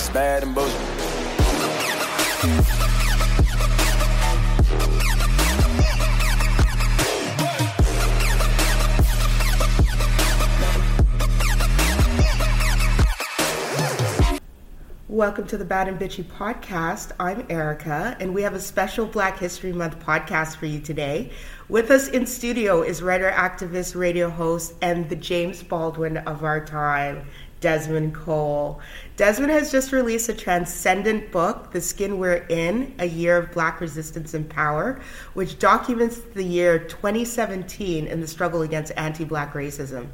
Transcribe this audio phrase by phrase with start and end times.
[0.00, 0.80] It's bad and bullshit.
[15.06, 17.12] Welcome to the Bad and Bitchy podcast.
[17.20, 21.30] I'm Erica, and we have a special Black History Month podcast for you today.
[21.68, 26.64] With us in studio is writer, activist, radio host, and the James Baldwin of our
[26.64, 27.26] time,
[27.60, 28.80] Desmond Cole.
[29.16, 33.80] Desmond has just released a transcendent book, The Skin We're In A Year of Black
[33.80, 35.00] Resistance and Power,
[35.34, 40.06] which documents the year 2017 in the struggle against anti black racism.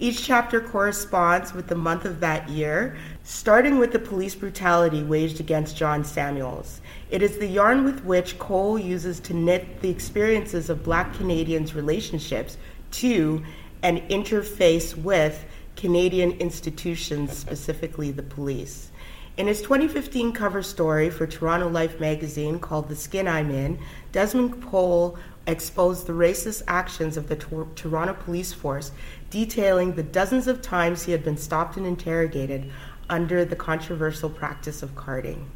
[0.00, 5.40] Each chapter corresponds with the month of that year, starting with the police brutality waged
[5.40, 6.80] against John Samuels.
[7.10, 11.74] It is the yarn with which Cole uses to knit the experiences of black Canadians'
[11.74, 12.58] relationships
[12.92, 13.44] to
[13.82, 15.44] and interface with
[15.78, 18.90] Canadian institutions, specifically the police.
[19.36, 23.78] In his 2015 cover story for Toronto Life magazine called The Skin I'm In,
[24.10, 28.90] Desmond Cole exposed the racist actions of the Tor- Toronto police force,
[29.30, 32.72] detailing the dozens of times he had been stopped and interrogated
[33.08, 35.48] under the controversial practice of carding.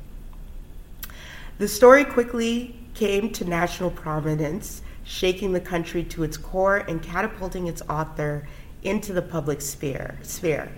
[1.58, 7.66] The story quickly came to national prominence, shaking the country to its core and catapulting
[7.66, 8.46] its author
[8.82, 10.18] into the public sphere.
[10.22, 10.70] sphere.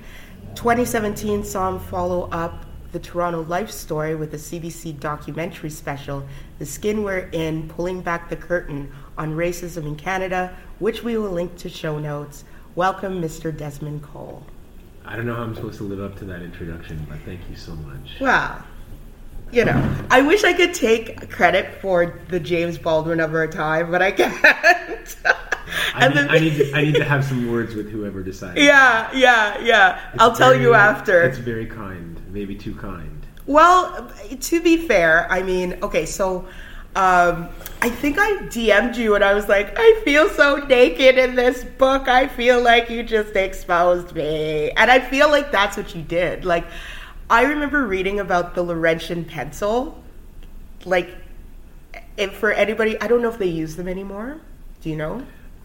[0.54, 6.24] 2017 saw him follow up the Toronto Life story with a CBC documentary special,
[6.60, 11.30] The Skin We're In Pulling Back the Curtain on Racism in Canada, which we will
[11.30, 12.44] link to show notes.
[12.76, 13.56] Welcome, Mr.
[13.56, 14.46] Desmond Cole.
[15.04, 17.56] I don't know how I'm supposed to live up to that introduction, but thank you
[17.56, 18.20] so much.
[18.20, 18.64] Well,
[19.54, 23.90] you know, I wish I could take credit for the James Baldwin of our time,
[23.90, 24.34] but I can't.
[25.94, 28.58] I need, I, need to, I need to have some words with whoever decides.
[28.58, 30.10] Yeah, yeah, yeah.
[30.12, 31.22] It's I'll tell you after.
[31.22, 33.26] It's very kind, maybe too kind.
[33.46, 36.48] Well, to be fair, I mean, okay, so
[36.96, 37.48] um,
[37.82, 41.64] I think I DM'd you and I was like, I feel so naked in this
[41.64, 42.08] book.
[42.08, 44.70] I feel like you just exposed me.
[44.70, 46.44] And I feel like that's what you did.
[46.44, 46.64] Like,
[47.30, 50.02] I remember reading about the Laurentien pencil.
[50.84, 51.10] Like,
[52.16, 54.40] if for anybody, I don't know if they use them anymore.
[54.82, 55.24] Do you know?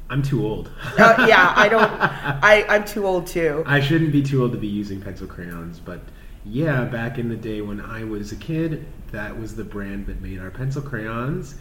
[0.09, 0.72] I'm too old.
[0.98, 1.84] Uh, yeah, I don't.
[1.84, 3.64] I, I'm too old too.
[3.66, 6.02] I shouldn't be too old to be using pencil crayons, but
[6.46, 10.22] yeah, back in the day when I was a kid, that was the brand that
[10.22, 11.56] made our pencil crayons.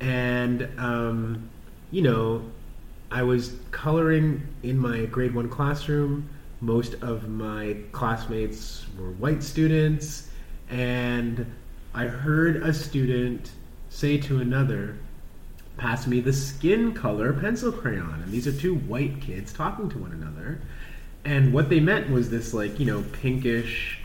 [0.00, 1.48] And, um,
[1.90, 2.44] you know,
[3.10, 6.28] I was coloring in my grade one classroom.
[6.60, 10.28] Most of my classmates were white students,
[10.68, 11.46] and
[11.94, 13.50] I heard a student
[13.90, 14.96] say to another,
[15.76, 18.20] pass me the skin color pencil crayon.
[18.22, 20.60] And these are two white kids talking to one another.
[21.24, 24.00] And what they meant was this, like, you know, pinkish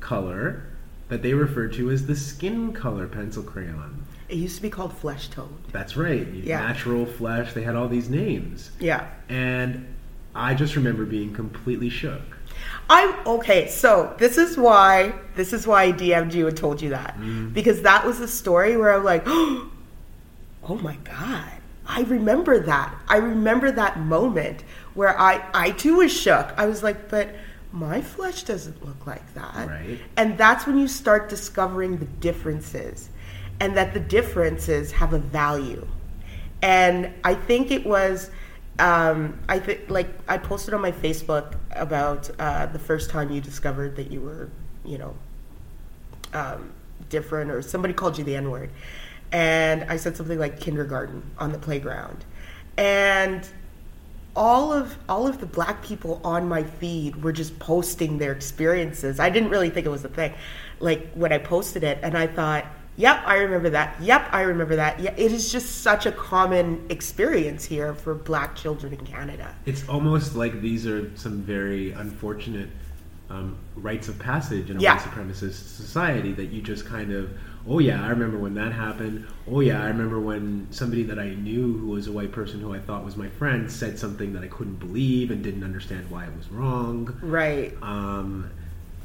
[0.00, 0.64] color
[1.08, 4.04] that they referred to as the skin color pencil crayon.
[4.28, 5.56] It used to be called flesh tone.
[5.72, 6.26] That's right.
[6.28, 6.60] Yeah.
[6.60, 7.52] Natural flesh.
[7.52, 8.70] They had all these names.
[8.80, 9.06] Yeah.
[9.28, 9.93] And
[10.34, 12.22] I just remember being completely shook.
[12.88, 13.68] I'm okay.
[13.68, 17.48] So this is why this is why I DM'd you and told you that mm-hmm.
[17.50, 19.70] because that was a story where I'm like, oh
[20.64, 21.52] my god,
[21.86, 22.94] I remember that.
[23.08, 24.64] I remember that moment
[24.94, 26.52] where I I too was shook.
[26.56, 27.34] I was like, but
[27.72, 29.68] my flesh doesn't look like that.
[29.68, 29.98] Right.
[30.16, 33.10] And that's when you start discovering the differences,
[33.60, 35.86] and that the differences have a value.
[36.62, 38.30] And I think it was,
[38.78, 43.40] um, I think like I posted on my Facebook about uh, the first time you
[43.40, 44.50] discovered that you were,
[44.84, 45.14] you know,
[46.32, 46.72] um,
[47.08, 48.70] different, or somebody called you the N word,
[49.30, 52.24] and I said something like kindergarten on the playground,
[52.76, 53.48] and
[54.34, 59.20] all of all of the black people on my feed were just posting their experiences.
[59.20, 60.34] I didn't really think it was a thing,
[60.80, 62.66] like when I posted it, and I thought,
[62.96, 63.96] "Yep, I remember that.
[64.00, 68.54] Yep, I remember that." Yeah, it is just such a common experience here for black
[68.56, 69.54] children in Canada.
[69.66, 72.70] It's almost like these are some very unfortunate
[73.30, 74.94] um, rites of passage in a Yeah.
[74.96, 77.30] white supremacist society that you just kind of,
[77.66, 79.26] oh yeah, I remember when that happened.
[79.50, 82.74] Oh yeah, I remember when somebody that I knew who was a white person who
[82.74, 86.26] I thought was my friend said something that I couldn't believe and didn't understand why
[86.26, 87.16] it was wrong.
[87.22, 87.74] Right.
[87.82, 88.50] Um,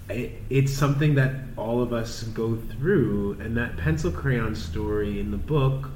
[0.10, 5.32] it, it's something that all of us go through, and that pencil crayon story in
[5.32, 5.90] the book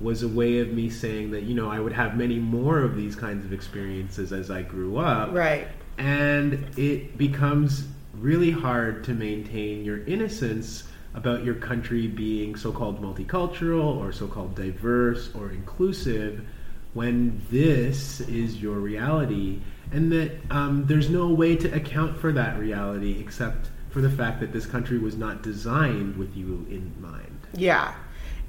[0.00, 2.96] was a way of me saying that you know I would have many more of
[2.96, 5.68] these kinds of experiences as I grew up, Right.
[5.98, 7.86] and it becomes
[8.18, 10.84] really hard to maintain your innocence
[11.14, 16.42] about your country being so-called multicultural or so-called diverse or inclusive
[16.94, 19.60] when this is your reality
[19.92, 24.40] and that um, there's no way to account for that reality except for the fact
[24.40, 27.46] that this country was not designed with you in mind.
[27.54, 27.94] Yeah.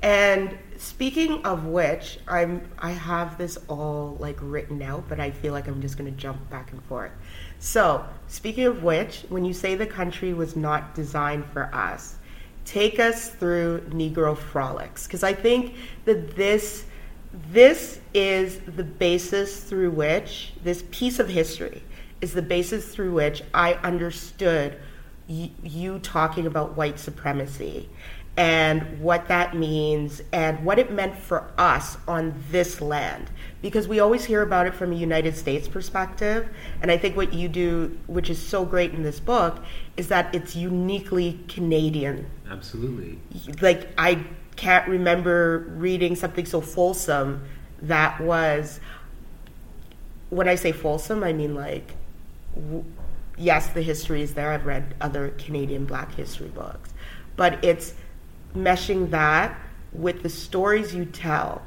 [0.04, 5.54] And speaking of which, I'm I have this all like written out, but I feel
[5.54, 7.12] like I'm just going to jump back and forth.
[7.60, 12.16] So, speaking of which, when you say the country was not designed for us,
[12.66, 16.86] take us through Negro frolics because I think that this
[17.52, 21.84] this is the basis through which this piece of history
[22.20, 24.78] is the basis through which I understood
[25.28, 27.90] y- you talking about white supremacy
[28.38, 33.30] and what that means and what it meant for us on this land
[33.62, 36.50] because we always hear about it from a United States perspective
[36.82, 39.64] and I think what you do which is so great in this book
[39.98, 43.20] is that it's uniquely Canadian Absolutely.
[43.62, 44.24] like I
[44.56, 47.44] can't remember reading something so fulsome
[47.84, 48.80] that was
[50.30, 51.96] when I say fulsome I mean like
[52.56, 52.86] w-
[53.38, 56.94] yes the history is there I've read other Canadian black history books
[57.36, 57.94] but it's
[58.56, 59.58] meshing that
[59.94, 61.62] with the stories you tell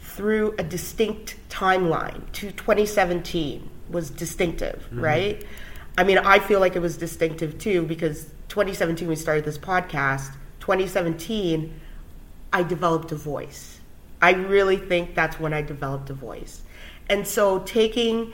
[0.00, 5.00] through a distinct timeline to 2017 was distinctive, mm-hmm.
[5.00, 5.44] right?
[5.98, 10.32] I mean, I feel like it was distinctive too because 2017 we started this podcast.
[10.60, 11.78] 2017,
[12.52, 13.79] I developed a voice.
[14.22, 16.62] I really think that's when I developed a voice.
[17.08, 18.32] And so taking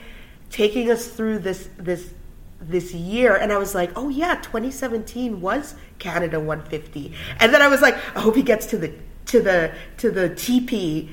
[0.49, 2.13] taking us through this this
[2.61, 7.67] this year and I was like, "Oh yeah, 2017 was Canada 150." And then I
[7.67, 8.93] was like, "I hope he gets to the
[9.27, 11.09] to the to the TP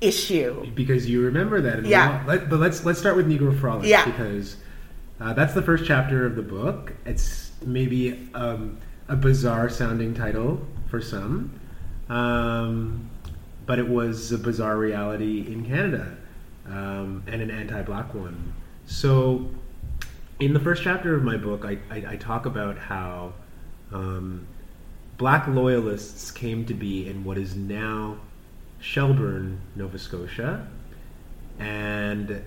[0.00, 1.84] issue." because you remember that.
[1.84, 2.22] Yeah.
[2.26, 4.04] let- but let's let's start with Negro Frolics Yeah.
[4.04, 4.56] because
[5.20, 6.92] uh, that's the first chapter of the book.
[7.04, 8.78] It's maybe um,
[9.08, 10.60] a bizarre sounding title
[10.90, 11.58] for some,
[12.08, 13.08] um,
[13.66, 16.16] but it was a bizarre reality in Canada
[16.66, 18.52] um, and an anti-black one.
[18.86, 19.50] So,
[20.40, 23.32] in the first chapter of my book, I, I, I talk about how
[23.92, 24.46] um,
[25.16, 28.18] black loyalists came to be in what is now
[28.80, 30.68] Shelburne, Nova Scotia.
[31.58, 32.42] And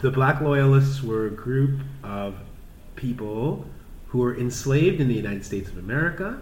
[0.00, 2.34] the black loyalists were a group of
[2.96, 3.66] people
[4.08, 6.40] who were enslaved in the United States of America.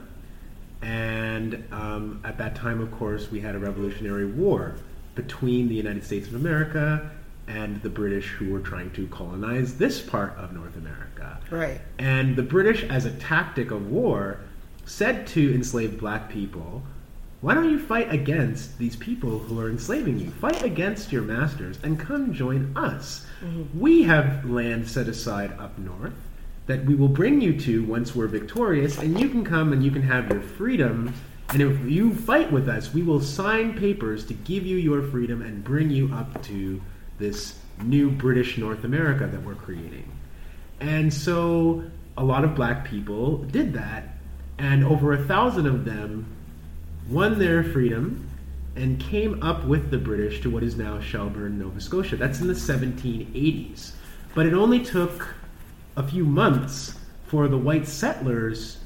[0.83, 4.77] And um, at that time, of course, we had a Revolutionary War
[5.15, 7.11] between the United States of America
[7.49, 11.39] and the British who were trying to colonize this part of North America.
[11.51, 11.81] Right.
[11.99, 14.41] And the British, as a tactic of war,
[14.85, 16.83] said to enslaved black people,
[17.41, 20.31] why don't you fight against these people who are enslaving you?
[20.31, 23.27] Fight against your masters and come join us.
[23.75, 26.15] We have land set aside up north
[26.67, 29.91] that we will bring you to once we're victorious, and you can come and you
[29.91, 31.15] can have your freedom.
[31.51, 35.43] And if you fight with us, we will sign papers to give you your freedom
[35.43, 36.81] and bring you up to
[37.19, 40.11] this new British North America that we're creating.
[40.81, 41.85] And so
[42.17, 44.17] a lot of black people did that,
[44.59, 46.27] and over a thousand of them
[47.09, 48.29] won their freedom
[48.75, 52.17] and came up with the British to what is now Shelburne, Nova Scotia.
[52.17, 53.93] That's in the 1780s.
[54.35, 55.35] But it only took
[55.97, 58.79] a few months for the white settlers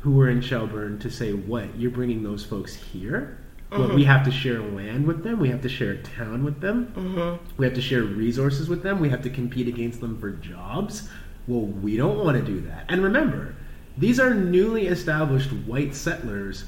[0.00, 1.76] who were in Shelburne to say, What?
[1.76, 3.38] You're bringing those folks here?
[3.70, 4.10] What, we mm-hmm.
[4.10, 5.40] have to share land with them.
[5.40, 6.92] We have to share a town with them.
[6.94, 7.44] Mm-hmm.
[7.56, 9.00] We have to share resources with them.
[9.00, 11.08] We have to compete against them for jobs.
[11.48, 12.84] Well, we don't want to do that.
[12.88, 13.56] And remember,
[13.98, 16.64] these are newly established white settlers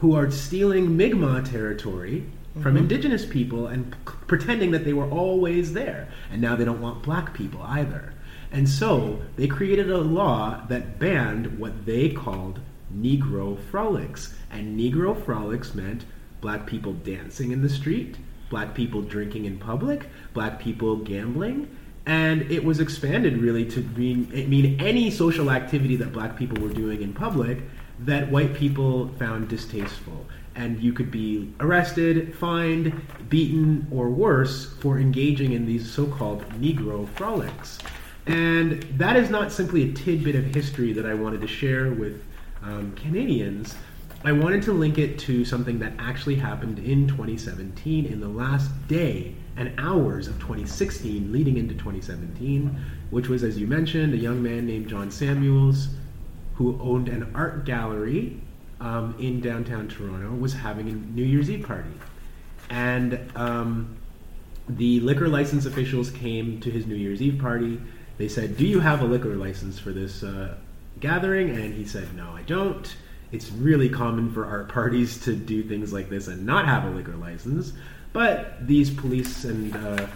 [0.00, 2.78] who are stealing Mi'kmaq territory from mm-hmm.
[2.78, 6.08] indigenous people and p- pretending that they were always there.
[6.32, 8.12] And now they don't want black people either.
[8.52, 12.60] And so they created a law that banned what they called
[12.94, 14.34] Negro frolics.
[14.50, 16.04] And Negro frolics meant
[16.40, 18.16] black people dancing in the street,
[18.48, 21.68] black people drinking in public, black people gambling.
[22.06, 26.72] And it was expanded really to mean, mean any social activity that black people were
[26.72, 27.58] doing in public
[28.00, 30.26] that white people found distasteful.
[30.56, 36.42] And you could be arrested, fined, beaten, or worse for engaging in these so called
[36.60, 37.78] Negro frolics.
[38.26, 42.22] And that is not simply a tidbit of history that I wanted to share with
[42.62, 43.74] um, Canadians.
[44.22, 48.70] I wanted to link it to something that actually happened in 2017, in the last
[48.86, 52.78] day and hours of 2016, leading into 2017,
[53.10, 55.88] which was, as you mentioned, a young man named John Samuels
[56.60, 58.38] who owned an art gallery
[58.80, 61.90] um, in downtown Toronto, was having a New Year's Eve party.
[62.68, 63.96] And um,
[64.68, 67.80] the liquor license officials came to his New Year's Eve party.
[68.20, 70.54] They said, Do you have a liquor license for this uh,
[71.00, 71.48] gathering?
[71.56, 72.94] And he said, No, I don't.
[73.32, 76.90] It's really common for art parties to do things like this and not have a
[76.90, 77.72] liquor license.
[78.12, 80.06] But these police and uh,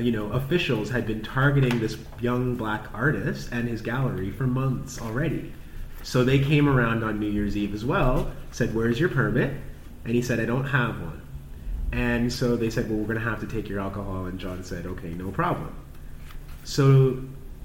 [0.00, 5.00] you know officials had been targeting this young black artist and his gallery for months
[5.00, 5.52] already.
[6.02, 9.54] So they came around on New Year's Eve as well, said, Where's your permit?
[10.04, 11.22] And he said, I don't have one.
[11.92, 14.26] And so they said, Well, we're going to have to take your alcohol.
[14.26, 15.72] And John said, Okay, no problem.
[16.64, 17.22] So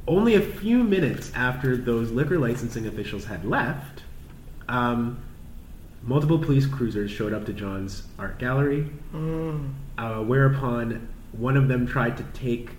[0.09, 4.03] only a few minutes after those liquor licensing officials had left,
[4.67, 5.19] um,
[6.03, 9.69] multiple police cruisers showed up to John's art gallery, Mm.
[9.97, 12.69] uh, whereupon one of them tried to take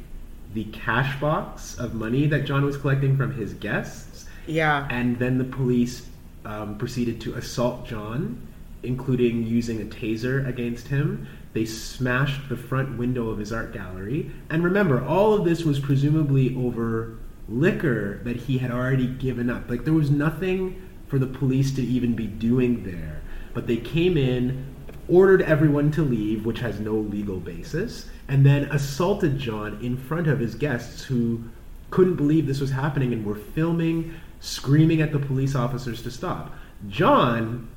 [0.55, 4.87] the cash box of money that John was collecting from his guests, Yeah.
[4.91, 6.07] and then the police
[6.45, 8.39] um, proceeded to assault John,
[8.83, 11.27] including using a taser against him.
[11.53, 14.31] They smashed the front window of his art gallery.
[14.49, 17.19] And remember, all of this was presumably over
[17.51, 19.69] liquor that he had already given up.
[19.69, 23.21] Like, there was nothing for the police to even be doing there.
[23.53, 24.67] But they came in,
[25.09, 30.29] ordered everyone to leave, which has no legal basis, and then assaulted John in front
[30.29, 31.43] of his guests who
[31.91, 36.55] couldn't believe this was happening and were filming, screaming at the police officers to stop.
[36.89, 37.69] John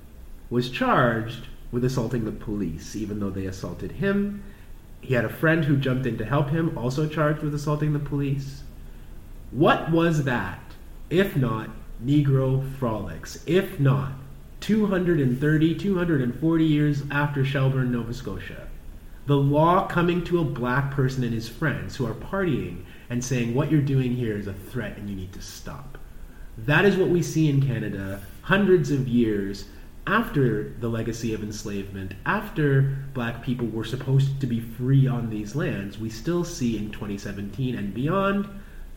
[0.51, 4.43] was charged with assaulting the police, even though they assaulted him.
[5.01, 7.99] He had a friend who jumped in to help him, also charged with assaulting the
[7.99, 8.61] police.
[9.53, 10.59] What was that,
[11.11, 11.69] if not
[12.03, 14.13] Negro frolics, if not
[14.61, 18.67] 230, 240 years after Shelburne, Nova Scotia?
[19.27, 23.53] The law coming to a black person and his friends who are partying and saying,
[23.53, 25.99] What you're doing here is a threat and you need to stop.
[26.57, 29.65] That is what we see in Canada hundreds of years
[30.07, 35.55] after the legacy of enslavement, after black people were supposed to be free on these
[35.55, 35.99] lands.
[35.99, 38.49] We still see in 2017 and beyond,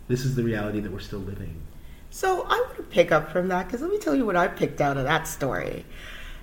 [0.08, 1.60] this is the reality that we're still living.
[2.10, 4.48] So I want to pick up from that because let me tell you what I
[4.48, 5.84] picked out of that story.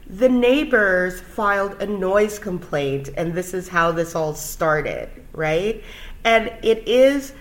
[0.07, 5.81] The neighbors filed a noise complaint, and this is how this all started, right?
[6.25, 7.33] And it is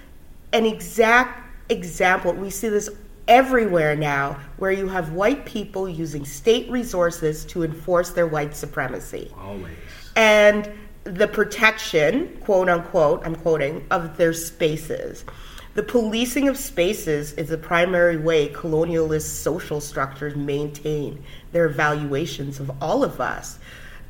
[0.53, 2.33] an exact example.
[2.33, 2.89] We see this
[3.29, 9.31] everywhere now where you have white people using state resources to enforce their white supremacy
[9.39, 9.77] Always.
[10.17, 10.71] and
[11.05, 15.25] the protection, quote unquote, I'm quoting, of their spaces.
[15.75, 22.71] The policing of spaces is the primary way colonialist social structures maintain their evaluations of
[22.83, 23.59] all of us.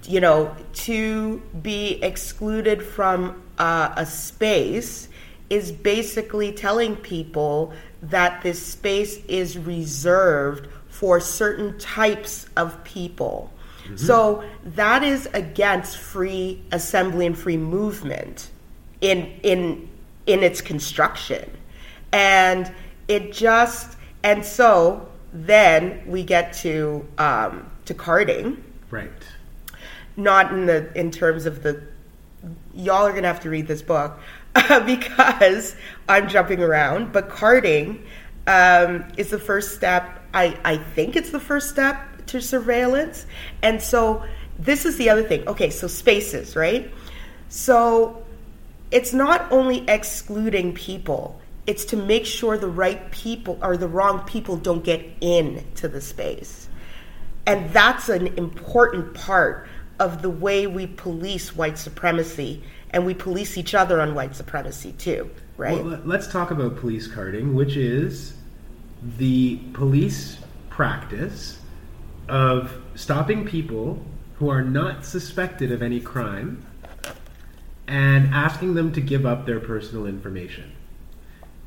[0.05, 5.09] You know, to be excluded from uh, a space
[5.51, 13.53] is basically telling people that this space is reserved for certain types of people.
[13.97, 18.51] So that is against free assembly and free movement
[19.01, 19.89] in in
[20.27, 21.51] in its construction.
[22.13, 22.73] And
[23.09, 29.11] it just and so then we get to um, to carding, Right.
[30.17, 31.83] not in the in terms of the
[32.75, 34.19] y'all are gonna have to read this book
[34.87, 35.75] because
[36.09, 37.13] I'm jumping around.
[37.13, 38.05] But carding
[38.47, 40.21] um, is the first step.
[40.35, 43.27] I I think it's the first step to surveillance,
[43.63, 44.23] and so
[44.59, 45.47] this is the other thing.
[45.49, 46.93] Okay, so spaces, right?
[47.49, 48.22] So
[48.93, 54.25] it's not only excluding people it's to make sure the right people or the wrong
[54.25, 56.69] people don't get into the space.
[57.47, 59.69] And that's an important part
[60.01, 64.91] of the way we police white supremacy and we police each other on white supremacy
[64.91, 65.77] too right?
[65.77, 68.35] Well, let- let's talk about police carding, which is
[69.19, 70.39] the police
[70.71, 71.59] practice
[72.29, 74.05] of stopping people
[74.37, 76.65] who are not suspected of any crime
[77.87, 80.73] and asking them to give up their personal information.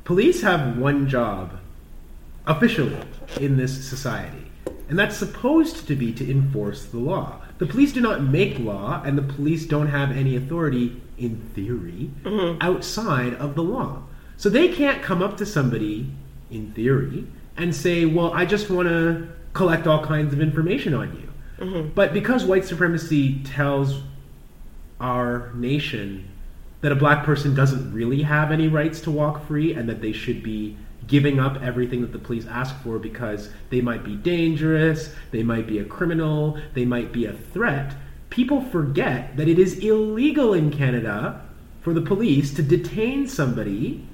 [0.04, 1.58] Police have one job
[2.46, 2.96] officially
[3.40, 4.50] in this society,
[4.88, 7.40] and that's supposed to be to enforce the law.
[7.58, 12.10] The police do not make law, and the police don't have any authority, in theory,
[12.22, 12.58] mm-hmm.
[12.60, 14.02] outside of the law.
[14.36, 16.10] So they can't come up to somebody,
[16.50, 21.16] in theory, and say, Well, I just want to collect all kinds of information on
[21.16, 21.64] you.
[21.64, 21.88] Mm-hmm.
[21.94, 24.02] But because white supremacy tells
[25.00, 26.28] our nation
[26.80, 30.12] that a black person doesn't really have any rights to walk free and that they
[30.12, 30.76] should be
[31.06, 35.66] giving up everything that the police ask for because they might be dangerous, they might
[35.66, 37.94] be a criminal, they might be a threat,
[38.30, 41.42] people forget that it is illegal in Canada
[41.80, 44.06] for the police to detain somebody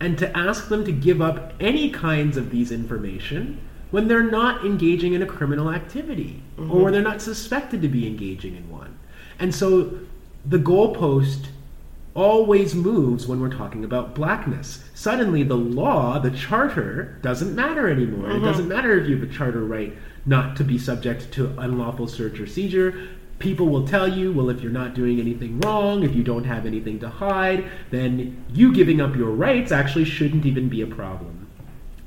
[0.00, 3.60] and to ask them to give up any kinds of these information
[3.92, 8.06] when they're not engaging in a criminal activity or when they're not suspected to be
[8.06, 8.98] engaging in one.
[9.38, 10.00] And so
[10.44, 11.46] the goalpost
[12.14, 14.84] always moves when we're talking about blackness.
[14.94, 18.30] Suddenly, the law, the charter, doesn't matter anymore.
[18.30, 18.44] It mm-hmm.
[18.44, 19.92] doesn't matter if you have a charter right
[20.26, 23.08] not to be subject to unlawful search or seizure.
[23.38, 26.64] People will tell you, well, if you're not doing anything wrong, if you don't have
[26.64, 31.48] anything to hide, then you giving up your rights actually shouldn't even be a problem.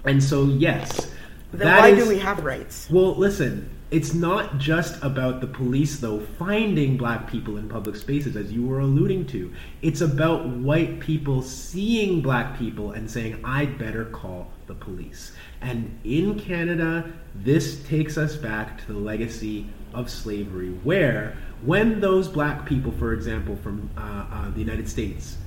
[0.05, 1.11] And so, yes,
[1.51, 2.87] Then That why is- do we have rights?
[2.89, 8.35] Well, listen, it's not just about the police, though, finding black people in public spaces,
[8.35, 9.53] as you were alluding to.
[9.81, 15.31] It's about white people seeing black people and saying, I'd better call the police.
[15.61, 22.27] And in Canada, this takes us back to the legacy of slavery, where when those
[22.27, 25.37] black people, for example, from uh, uh, the United States,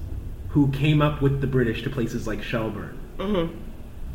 [0.49, 2.99] who came up with the British to places like Shelburne,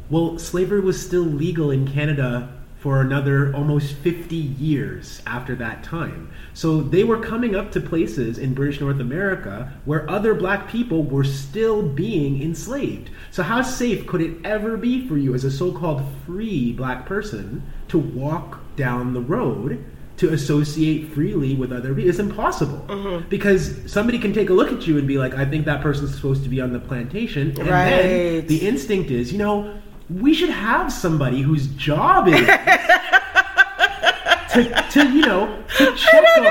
[0.09, 2.49] well, slavery was still legal in Canada
[2.83, 6.29] for another almost 50 years after that time.
[6.53, 11.03] So they were coming up to places in British North America where other black people
[11.03, 13.09] were still being enslaved.
[13.31, 17.05] So, how safe could it ever be for you as a so called free black
[17.05, 19.85] person to walk down the road?
[20.17, 23.27] To associate freely with other people, it's impossible mm-hmm.
[23.29, 26.13] because somebody can take a look at you and be like, "I think that person's
[26.15, 29.73] supposed to be on the plantation," and then the instinct is, you know,
[30.09, 32.45] we should have somebody whose job is
[34.53, 36.43] to, to you know to check on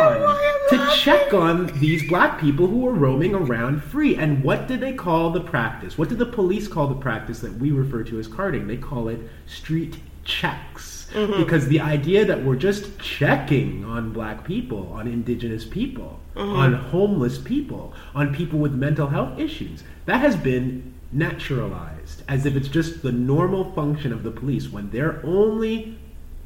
[0.70, 0.98] to laughing.
[0.98, 4.16] check on these black people who are roaming around free.
[4.16, 5.96] And what did they call the practice?
[5.98, 8.66] What did the police call the practice that we refer to as carding?
[8.66, 11.08] They call it street checks.
[11.12, 11.42] Mm-hmm.
[11.42, 16.56] Because the idea that we're just checking on black people, on indigenous people, Mm-hmm.
[16.56, 22.56] on homeless people, on people with mental health issues, that has been naturalized as if
[22.56, 25.98] it's just the normal function of the police when their only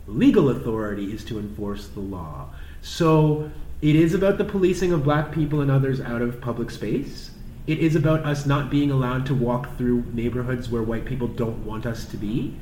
[0.06, 2.48] legal authority is to enforce the law.
[2.82, 3.50] So
[3.82, 7.30] it is about the policing of black people and others out of public space.
[7.66, 11.64] It is about us not being allowed to walk through neighborhoods where white people don't
[11.66, 12.54] want us to be.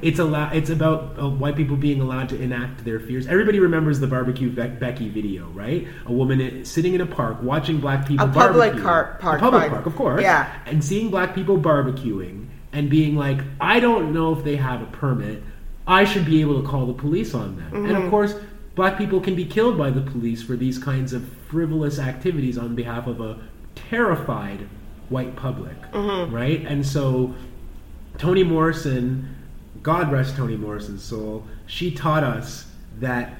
[0.00, 3.26] It's allow- It's about uh, white people being allowed to enact their fears.
[3.26, 5.88] Everybody remembers the barbecue Be- Becky video, right?
[6.06, 8.82] A woman sitting in a park watching black people A public barbecue.
[8.82, 9.70] car- park, a public fine.
[9.70, 10.22] park, of course.
[10.22, 10.48] Yeah.
[10.66, 14.86] And seeing black people barbecuing and being like, I don't know if they have a
[14.86, 15.42] permit.
[15.88, 17.74] I should be able to call the police on them.
[17.74, 18.04] And Mm-hmm.
[18.04, 18.36] of course,
[18.76, 22.76] black people can be killed by the police for these kinds of frivolous activities on
[22.76, 23.38] behalf of a
[23.74, 24.68] terrified
[25.08, 26.34] white public, Mm-hmm.
[26.34, 26.64] right?
[26.66, 27.34] And so,
[28.18, 29.34] Toni Morrison,
[29.82, 32.66] God rest Toni Morrison's soul, she taught us
[33.00, 33.34] that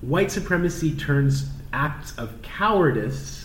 [0.00, 3.43] white supremacy turns acts of cowardice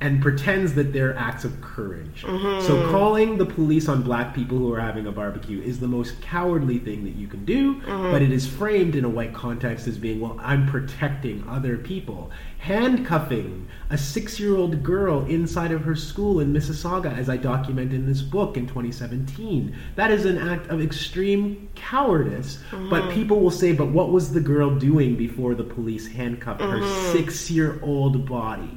[0.00, 2.22] and pretends that they're acts of courage.
[2.22, 2.66] Mm-hmm.
[2.66, 6.20] So calling the police on black people who are having a barbecue is the most
[6.22, 8.12] cowardly thing that you can do, mm-hmm.
[8.12, 12.30] but it is framed in a white context as being, well, I'm protecting other people.
[12.58, 18.20] Handcuffing a 6-year-old girl inside of her school in Mississauga as I document in this
[18.20, 19.74] book in 2017.
[19.96, 23.14] That is an act of extreme cowardice, but mm-hmm.
[23.14, 26.80] people will say, but what was the girl doing before the police handcuffed her
[27.12, 28.76] 6-year-old body?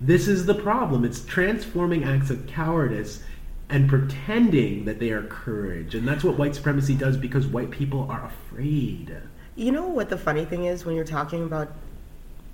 [0.00, 1.04] This is the problem.
[1.04, 3.22] It's transforming acts of cowardice
[3.68, 5.94] and pretending that they are courage.
[5.94, 9.16] And that's what white supremacy does because white people are afraid.
[9.56, 11.72] You know what the funny thing is when you're talking about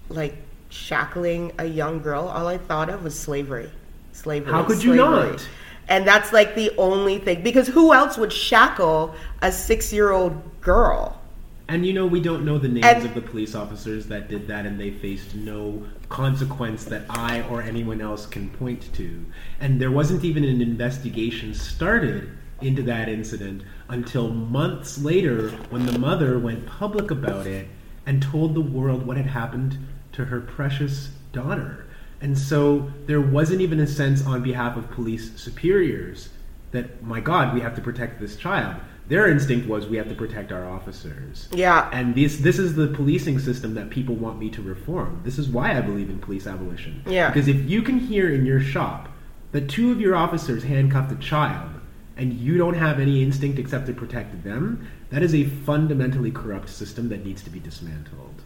[0.08, 0.36] like
[0.70, 3.70] shackling a young girl, all I thought of was slavery.
[4.12, 4.52] Slavery.
[4.52, 5.46] How could you not?
[5.88, 10.60] And that's like the only thing because who else would shackle a six year old
[10.60, 11.20] girl?
[11.66, 14.46] And you know, we don't know the names And- of the police officers that did
[14.48, 19.24] that, and they faced no consequence that I or anyone else can point to.
[19.60, 22.28] And there wasn't even an investigation started
[22.60, 27.68] into that incident until months later when the mother went public about it
[28.06, 29.78] and told the world what had happened
[30.12, 31.86] to her precious daughter.
[32.20, 36.28] And so there wasn't even a sense on behalf of police superiors
[36.70, 38.76] that, my God, we have to protect this child.
[39.06, 41.48] Their instinct was we have to protect our officers.
[41.52, 41.90] Yeah.
[41.92, 45.20] And this this is the policing system that people want me to reform.
[45.24, 47.02] This is why I believe in police abolition.
[47.06, 47.28] Yeah.
[47.28, 49.10] Because if you can hear in your shop
[49.52, 51.70] that two of your officers handcuffed a child
[52.16, 56.68] and you don't have any instinct except to protect them, that is a fundamentally corrupt
[56.68, 58.42] system that needs to be dismantled.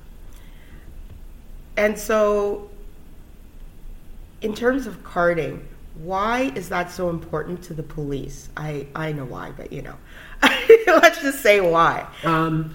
[1.76, 2.70] And so,
[4.40, 8.48] in terms of carding, why is that so important to the police?
[8.56, 9.96] I, I know why, but you know,
[10.86, 12.06] let's just say why.
[12.24, 12.74] Um,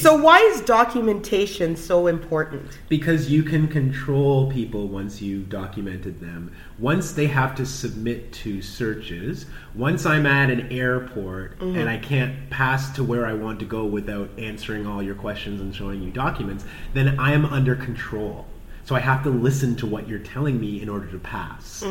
[0.00, 2.78] So, why is documentation so important?
[2.90, 6.52] because you can control people once you've documented them.
[6.78, 12.50] Once they have to submit to searches, once I'm at an airport and I can't
[12.50, 16.10] pass to where I want to go without answering all your questions and showing you
[16.10, 18.46] documents, then I am under control.
[18.84, 21.82] So I have to listen to what you're telling me in order to pass.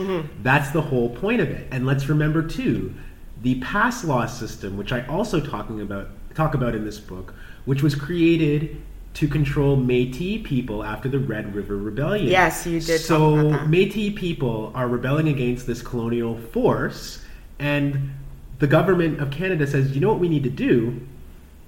[0.44, 1.68] That's the whole point of it.
[1.72, 2.94] And let's remember too,
[3.42, 7.34] the pass law system, which I also talking about talk about in this book,
[7.66, 8.82] which was created
[9.16, 12.28] to control Métis people after the Red River Rebellion.
[12.28, 13.70] Yes, you did talk So about that.
[13.70, 17.24] Métis people are rebelling against this colonial force,
[17.58, 18.12] and
[18.60, 21.02] the government of Canada says, you know what we need to do?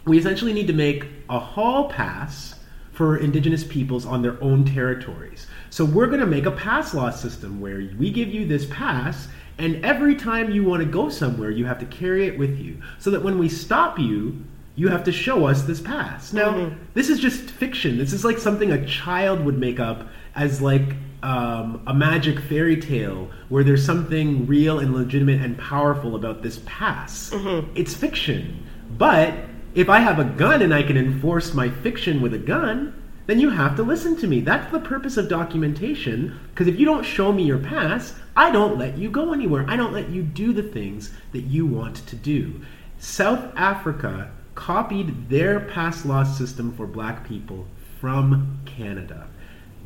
[0.06, 2.56] we essentially need to make a hall pass
[2.92, 5.48] for indigenous peoples on their own territories.
[5.70, 9.28] So we're going to make a pass law system where we give you this pass
[9.60, 12.82] and every time you want to go somewhere, you have to carry it with you.
[12.98, 14.44] So that when we stop you,
[14.76, 16.32] you have to show us this pass.
[16.32, 16.82] Now, mm-hmm.
[16.94, 17.98] this is just fiction.
[17.98, 22.80] This is like something a child would make up as like um, a magic fairy
[22.80, 27.32] tale where there's something real and legitimate and powerful about this pass.
[27.32, 27.72] Mm-hmm.
[27.76, 28.66] It's fiction.
[28.98, 29.34] But
[29.76, 32.99] if I have a gun and I can enforce my fiction with a gun,
[33.30, 34.40] then you have to listen to me.
[34.40, 36.40] That's the purpose of documentation.
[36.50, 39.66] Because if you don't show me your past, I don't let you go anywhere.
[39.68, 42.62] I don't let you do the things that you want to do.
[42.98, 47.68] South Africa copied their pass law system for black people
[48.00, 49.28] from Canada.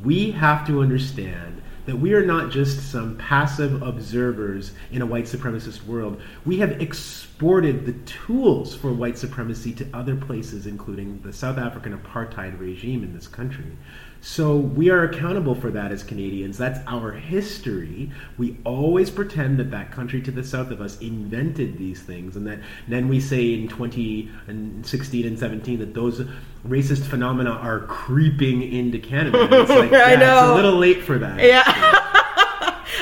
[0.04, 5.26] We have to understand that we are not just some passive observers in a white
[5.26, 6.22] supremacist world.
[6.46, 11.98] We have exported the tools for white supremacy to other places, including the South African
[11.98, 13.78] apartheid regime in this country.
[14.26, 16.58] So we are accountable for that as Canadians.
[16.58, 18.10] That's our history.
[18.38, 22.48] We always pretend that that country to the south of us invented these things, and
[22.48, 26.22] that then we say in 2016 and 17 that those
[26.66, 29.46] racist phenomena are creeping into Canada.
[29.52, 30.38] It's like, yeah, I know.
[30.38, 31.44] It's a little late for that.
[31.44, 31.64] Yeah.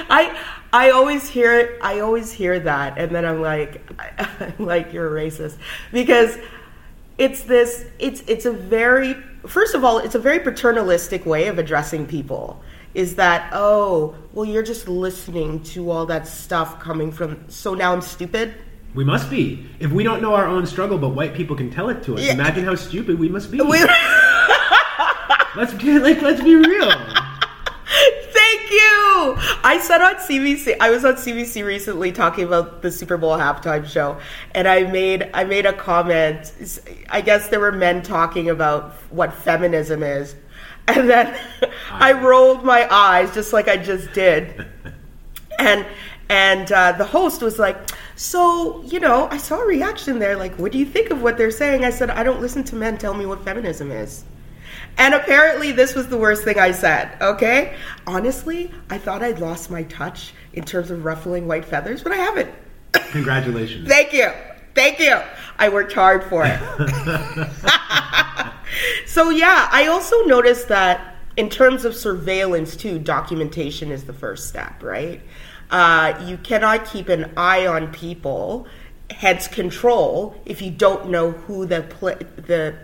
[0.10, 0.36] I
[0.74, 1.80] I always hear it.
[1.84, 3.88] I always hear that, and then I'm like,
[4.40, 5.58] I'm like you're a racist
[5.92, 6.40] because
[7.20, 9.16] it's this it's it's a very
[9.48, 12.62] first of all it's a very paternalistic way of addressing people
[12.94, 17.94] is that oh well you're just listening to all that stuff coming from so now
[17.94, 18.54] i'm stupid.
[18.94, 19.70] We must be.
[19.80, 22.22] If we don't know our own struggle but white people can tell it to us
[22.22, 22.34] yeah.
[22.34, 23.62] imagine how stupid we must be.
[23.62, 23.80] We-
[25.56, 26.90] let's be like let's be real
[29.64, 33.86] I said on CBC, I was on CBC recently talking about the Super Bowl halftime
[33.86, 34.20] show,
[34.56, 36.80] and I made I made a comment.
[37.10, 40.36] I guess there were men talking about what feminism is,
[40.88, 41.38] and then
[41.92, 44.66] I rolled my eyes just like I just did,
[45.60, 45.86] and
[46.30, 47.78] and uh, the host was like.
[48.18, 50.36] So, you know, I saw a reaction there.
[50.36, 51.84] Like, what do you think of what they're saying?
[51.84, 54.24] I said, I don't listen to men tell me what feminism is.
[54.98, 57.76] And apparently, this was the worst thing I said, okay?
[58.06, 62.18] Honestly, I thought I'd lost my touch in terms of ruffling white feathers, but I
[62.18, 62.50] haven't.
[63.12, 63.88] Congratulations.
[63.88, 64.30] Thank you.
[64.76, 65.20] Thank you.
[65.58, 66.60] I worked hard for it.
[69.08, 74.48] so, yeah, I also noticed that in terms of surveillance, too, documentation is the first
[74.48, 75.22] step, right?
[75.70, 78.68] Uh, you cannot keep an eye on people,
[79.10, 82.76] hence control, if you don't know who the pl- the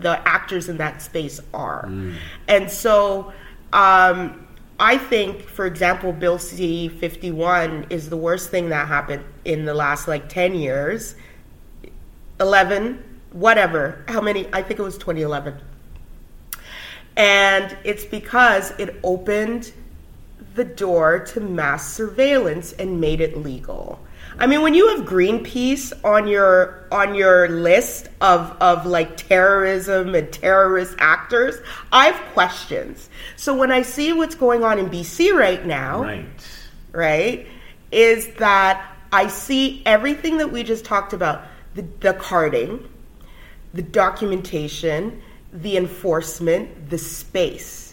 [0.00, 1.86] the actors in that space are.
[1.86, 2.16] Mm.
[2.48, 3.32] And so
[3.72, 4.46] um,
[4.78, 9.74] I think, for example, Bill C 51 is the worst thing that happened in the
[9.74, 11.14] last like 10 years,
[12.40, 15.60] 11, whatever, how many, I think it was 2011.
[17.16, 19.72] And it's because it opened
[20.54, 24.00] the door to mass surveillance and made it legal.
[24.40, 30.14] I mean, when you have Greenpeace on your on your list of of like terrorism
[30.14, 31.56] and terrorist actors,
[31.92, 33.10] I have questions.
[33.36, 36.26] So when I see what's going on in BC right now, right,
[36.92, 37.46] right,
[37.92, 41.42] is that I see everything that we just talked about:
[41.74, 42.88] the, the carding,
[43.74, 45.20] the documentation,
[45.52, 47.89] the enforcement, the space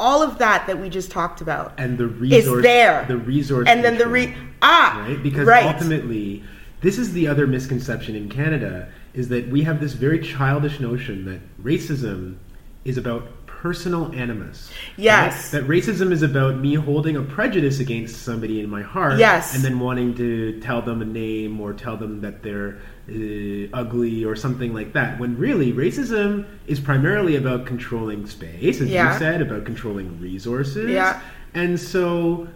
[0.00, 3.68] all of that that we just talked about and the resource is there the resource
[3.68, 5.66] and then the re ah right because right.
[5.66, 6.42] ultimately
[6.80, 11.24] this is the other misconception in canada is that we have this very childish notion
[11.24, 12.36] that racism
[12.84, 13.26] is about
[13.60, 14.70] personal animus.
[14.96, 15.52] Yes.
[15.52, 15.60] Right?
[15.60, 19.18] That racism is about me holding a prejudice against somebody in my heart.
[19.18, 19.54] Yes.
[19.54, 24.24] And then wanting to tell them a name or tell them that they're uh, ugly
[24.24, 25.18] or something like that.
[25.18, 29.12] When really, racism is primarily about controlling space, as yeah.
[29.12, 30.90] you said, about controlling resources.
[30.90, 31.20] Yeah.
[31.54, 32.46] And so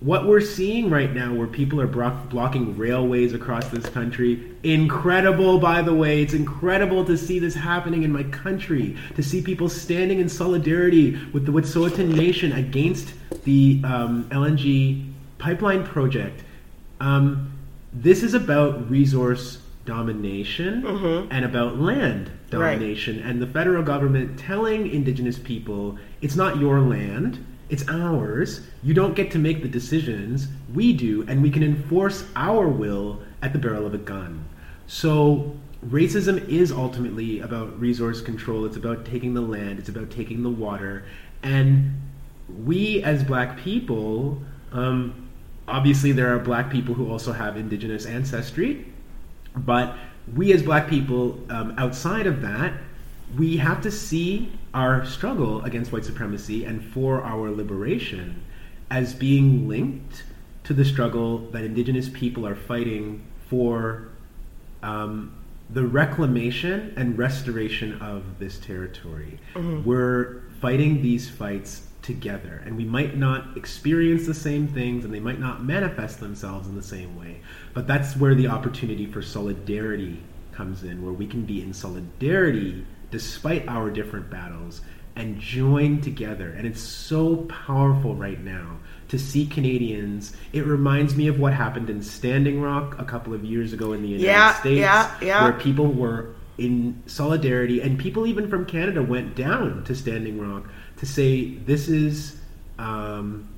[0.00, 5.58] what we're seeing right now, where people are bro- blocking railways across this country, incredible,
[5.58, 6.22] by the way.
[6.22, 11.18] It's incredible to see this happening in my country, to see people standing in solidarity
[11.32, 13.12] with the Wet'suwet'en Nation against
[13.44, 16.44] the um, LNG pipeline project.
[17.00, 17.52] Um,
[17.92, 21.32] this is about resource domination mm-hmm.
[21.32, 23.26] and about land domination, right.
[23.26, 28.60] and the federal government telling Indigenous people it's not your land it's ours.
[28.82, 30.48] You don't get to make the decisions.
[30.74, 34.44] We do, and we can enforce our will at the barrel of a gun.
[34.86, 35.54] So,
[35.86, 38.66] racism is ultimately about resource control.
[38.66, 41.04] It's about taking the land, it's about taking the water.
[41.42, 42.00] And
[42.64, 45.28] we, as black people, um,
[45.68, 48.84] obviously, there are black people who also have indigenous ancestry,
[49.54, 49.96] but
[50.34, 52.74] we as black people, um, outside of that,
[53.38, 58.42] we have to see our struggle against white supremacy and for our liberation
[58.90, 60.24] as being linked
[60.64, 64.08] to the struggle that indigenous people are fighting for
[64.82, 65.32] um,
[65.68, 69.38] the reclamation and restoration of this territory.
[69.54, 69.84] Mm-hmm.
[69.84, 75.20] We're fighting these fights together, and we might not experience the same things and they
[75.20, 77.40] might not manifest themselves in the same way,
[77.74, 82.84] but that's where the opportunity for solidarity comes in, where we can be in solidarity
[83.10, 84.80] despite our different battles
[85.16, 86.50] and join together.
[86.50, 90.34] And it's so powerful right now to see Canadians.
[90.52, 94.02] It reminds me of what happened in Standing Rock a couple of years ago in
[94.02, 95.42] the United yeah, States, yeah, yeah.
[95.44, 100.68] where people were in solidarity, and people even from Canada went down to Standing Rock
[100.98, 102.38] to say this is
[102.78, 103.48] um,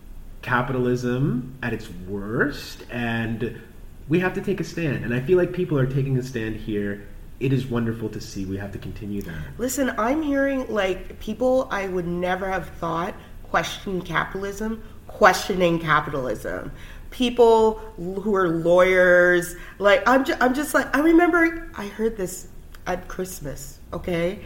[0.40, 3.60] capitalism at its worst, and
[4.08, 5.04] we have to take a stand.
[5.04, 7.06] And I feel like people are taking a stand here
[7.42, 8.44] it is wonderful to see.
[8.44, 9.42] We have to continue that.
[9.58, 16.70] Listen, I'm hearing like people I would never have thought question capitalism, questioning capitalism.
[17.10, 22.46] People who are lawyers, like I'm, ju- I'm just like I remember I heard this
[22.86, 23.80] at Christmas.
[23.92, 24.40] Okay,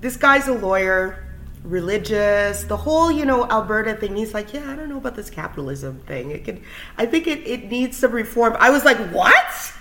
[0.00, 1.24] this guy's a lawyer,
[1.62, 4.16] religious, the whole you know Alberta thing.
[4.16, 6.30] He's like, yeah, I don't know about this capitalism thing.
[6.30, 6.62] It could,
[6.96, 8.56] I think it, it needs some reform.
[8.58, 9.72] I was like, what?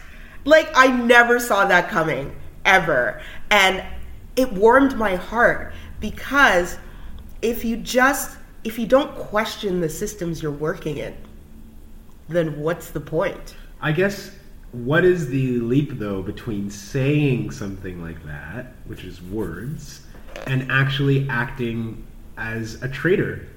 [0.44, 2.36] Like I never saw that coming
[2.66, 3.22] ever.
[3.50, 3.84] And
[4.36, 6.78] it warmed my heart because
[7.42, 11.16] if you just if you don't question the systems you're working in,
[12.30, 13.56] then what's the point?
[13.82, 14.32] I guess
[14.72, 20.02] what is the leap though between saying something like that, which is words,
[20.48, 22.06] and actually acting
[22.38, 23.48] as a traitor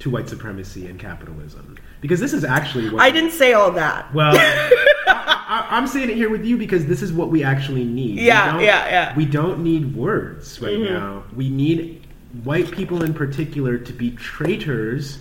[0.00, 1.78] to white supremacy and capitalism?
[2.00, 4.12] Because this is actually what I didn't say all that.
[4.14, 4.32] Well,
[5.30, 8.18] I, am saying it here with you because this is what we actually need.
[8.18, 9.16] Yeah, yeah, yeah.
[9.16, 10.94] We don't need words right mm-hmm.
[10.94, 11.24] now.
[11.34, 12.06] We need
[12.44, 15.18] white people in particular to be traitors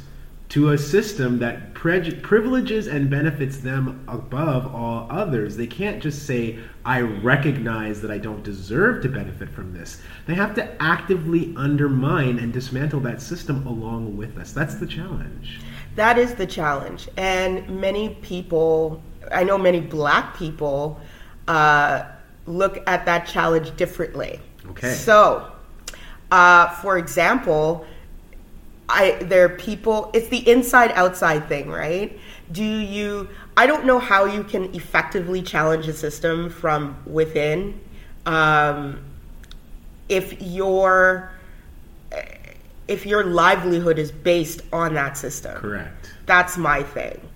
[0.49, 5.55] to a system that pre- privileges and benefits them above all others.
[5.55, 10.01] They can't just say, I recognize that I don't deserve to benefit from this.
[10.25, 14.51] They have to actively undermine and dismantle that system along with us.
[14.51, 15.59] That's the challenge.
[15.95, 17.09] That is the challenge.
[17.15, 20.99] And many people I know many black people
[21.47, 22.03] uh,
[22.45, 24.39] look at that challenge differently.
[24.67, 24.93] Okay.
[24.93, 25.51] So,
[26.31, 27.85] uh, for example,
[28.87, 30.09] I there are people.
[30.13, 32.19] It's the inside outside thing, right?
[32.51, 33.29] Do you?
[33.55, 37.79] I don't know how you can effectively challenge a system from within.
[38.25, 39.03] Um,
[40.07, 41.31] if your
[42.87, 45.55] if your livelihood is based on that system.
[45.55, 46.11] Correct.
[46.25, 47.28] That's my thing.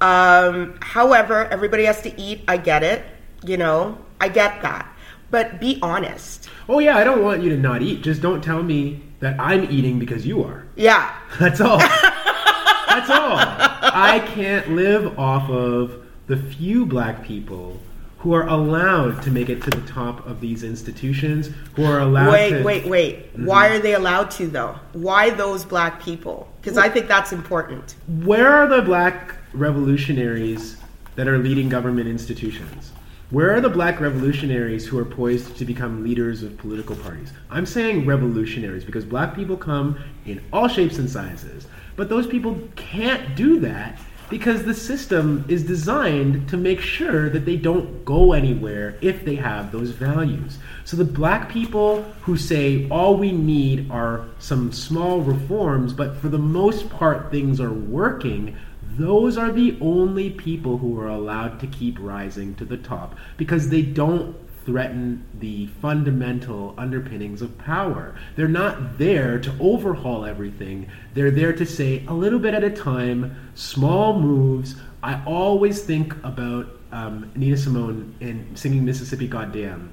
[0.00, 2.42] Um, however, everybody has to eat.
[2.48, 3.04] I get it.
[3.44, 4.92] You know, I get that.
[5.30, 6.48] But be honest.
[6.68, 8.02] Oh, yeah, I don't want you to not eat.
[8.02, 10.66] Just don't tell me that I'm eating because you are.
[10.76, 11.14] Yeah.
[11.38, 11.78] That's all.
[11.78, 13.36] That's all.
[13.38, 17.80] I can't live off of the few black people
[18.18, 22.32] who are allowed to make it to the top of these institutions, who are allowed
[22.32, 22.62] wait, to.
[22.62, 23.32] Wait, wait, wait.
[23.32, 23.46] Mm-hmm.
[23.46, 24.78] Why are they allowed to, though?
[24.92, 26.48] Why those black people?
[26.60, 27.94] Because I think that's important.
[28.24, 30.76] Where are the black revolutionaries
[31.16, 32.92] that are leading government institutions?
[33.30, 37.30] Where are the black revolutionaries who are poised to become leaders of political parties?
[37.50, 41.66] I'm saying revolutionaries because black people come in all shapes and sizes.
[41.96, 43.98] But those people can't do that
[44.30, 49.34] because the system is designed to make sure that they don't go anywhere if they
[49.36, 50.58] have those values.
[50.84, 56.28] So the black people who say all we need are some small reforms, but for
[56.28, 58.56] the most part things are working,
[58.98, 63.68] those are the only people who are allowed to keep rising to the top because
[63.68, 68.14] they don't threaten the fundamental underpinnings of power.
[68.36, 70.90] They're not there to overhaul everything.
[71.14, 74.74] They're there to say a little bit at a time, small moves.
[75.02, 79.92] I always think about um, Nina Simone in singing Mississippi Goddam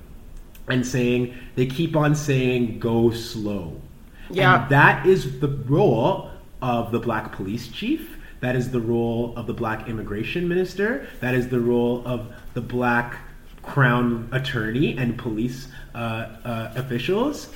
[0.68, 3.80] and saying, they keep on saying, go slow.
[4.30, 4.64] Yeah.
[4.64, 8.15] And that is the role of the black police chief
[8.46, 11.08] that is the role of the black immigration minister.
[11.20, 13.18] That is the role of the black
[13.64, 15.98] crown attorney and police uh,
[16.46, 17.50] uh, officials.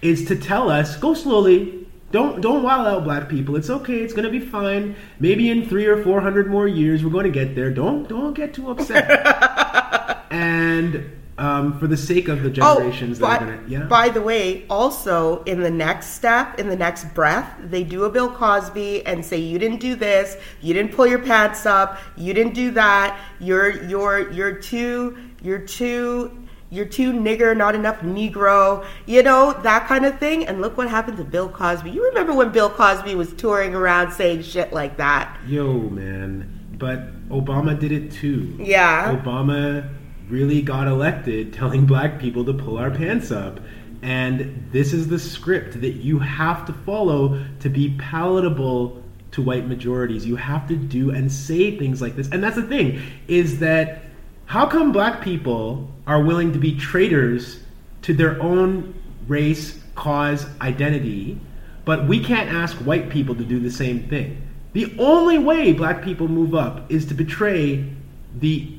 [0.00, 1.86] Is to tell us go slowly.
[2.12, 3.56] Don't don't wild out black people.
[3.56, 3.98] It's okay.
[3.98, 4.96] It's gonna be fine.
[5.20, 7.70] Maybe in three or four hundred more years we're going to get there.
[7.70, 10.24] Don't don't get too upset.
[10.30, 13.84] and um, for the sake of the oh, generations oh, that are gonna yeah.
[13.84, 18.10] By the way, also in the next step, in the next breath, they do a
[18.10, 22.34] Bill Cosby and say you didn't do this, you didn't pull your pants up, you
[22.34, 26.42] didn't do that, you're you're you're too you're too
[26.72, 30.46] you're too nigger, not enough Negro, you know, that kind of thing.
[30.46, 31.90] And look what happened to Bill Cosby.
[31.90, 35.38] You remember when Bill Cosby was touring around saying shit like that?
[35.46, 36.60] Yo, man.
[36.78, 38.56] But Obama did it too.
[38.58, 39.14] Yeah.
[39.14, 39.86] Obama
[40.28, 43.60] really got elected telling black people to pull our pants up.
[44.02, 49.66] And this is the script that you have to follow to be palatable to white
[49.66, 50.26] majorities.
[50.26, 52.28] You have to do and say things like this.
[52.30, 54.02] And that's the thing is that
[54.46, 57.60] how come black people are willing to be traitors
[58.02, 58.94] to their own
[59.26, 61.40] race, cause, identity,
[61.84, 64.42] but we can't ask white people to do the same thing?
[64.72, 67.88] The only way black people move up is to betray
[68.34, 68.78] the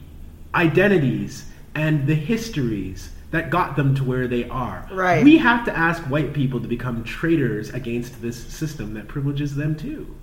[0.56, 4.88] identities and the histories that got them to where they are.
[4.92, 5.24] Right.
[5.24, 9.76] We have to ask white people to become traitors against this system that privileges them
[9.76, 10.16] too.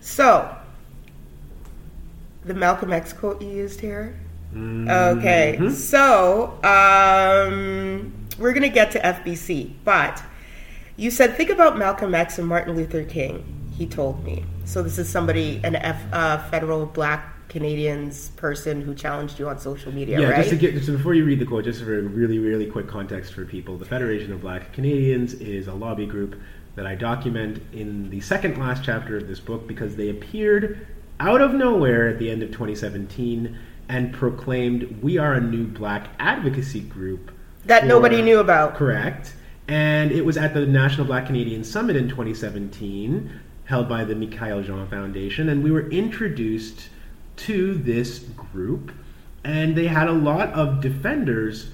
[0.00, 0.56] So,
[2.44, 4.18] the Malcolm X quote you used here.
[4.54, 4.88] Mm-hmm.
[5.18, 10.22] Okay, so um, we're gonna get to FBC, but
[10.96, 13.44] you said think about Malcolm X and Martin Luther King.
[13.76, 14.44] He told me.
[14.64, 19.58] So this is somebody, an F, uh, federal black Canadians person who challenged you on
[19.58, 20.36] social media, Yeah, right?
[20.38, 22.86] just to get just before you read the quote, just for a really, really quick
[22.86, 26.36] context for people, the Federation of Black Canadians is a lobby group
[26.76, 30.86] that I document in the second last chapter of this book because they appeared
[31.20, 33.56] out of nowhere at the end of 2017
[33.88, 37.32] and proclaimed we are a new black advocacy group
[37.64, 38.74] that for- nobody knew about.
[38.76, 39.34] Correct.
[39.66, 43.30] And it was at the National Black Canadian Summit in 2017,
[43.64, 46.88] held by the Michaëlle Jean Foundation, and we were introduced
[47.38, 48.92] to this group,
[49.44, 51.70] and they had a lot of defenders,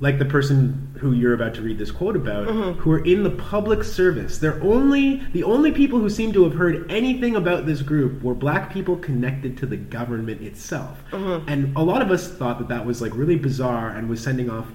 [0.00, 2.78] like the person who you're about to read this quote about, mm-hmm.
[2.80, 4.38] who are in the public service.
[4.38, 8.34] They're only the only people who seem to have heard anything about this group were
[8.34, 11.02] black people connected to the government itself.
[11.10, 11.48] Mm-hmm.
[11.48, 14.48] And a lot of us thought that that was like really bizarre and was sending
[14.48, 14.66] off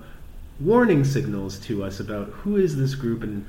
[0.59, 3.45] warning signals to us about who is this group and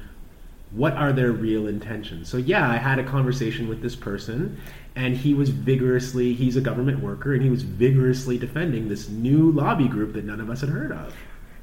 [0.71, 2.29] what are their real intentions.
[2.29, 4.61] So yeah, I had a conversation with this person
[4.95, 9.51] and he was vigorously he's a government worker and he was vigorously defending this new
[9.53, 11.15] lobby group that none of us had heard of.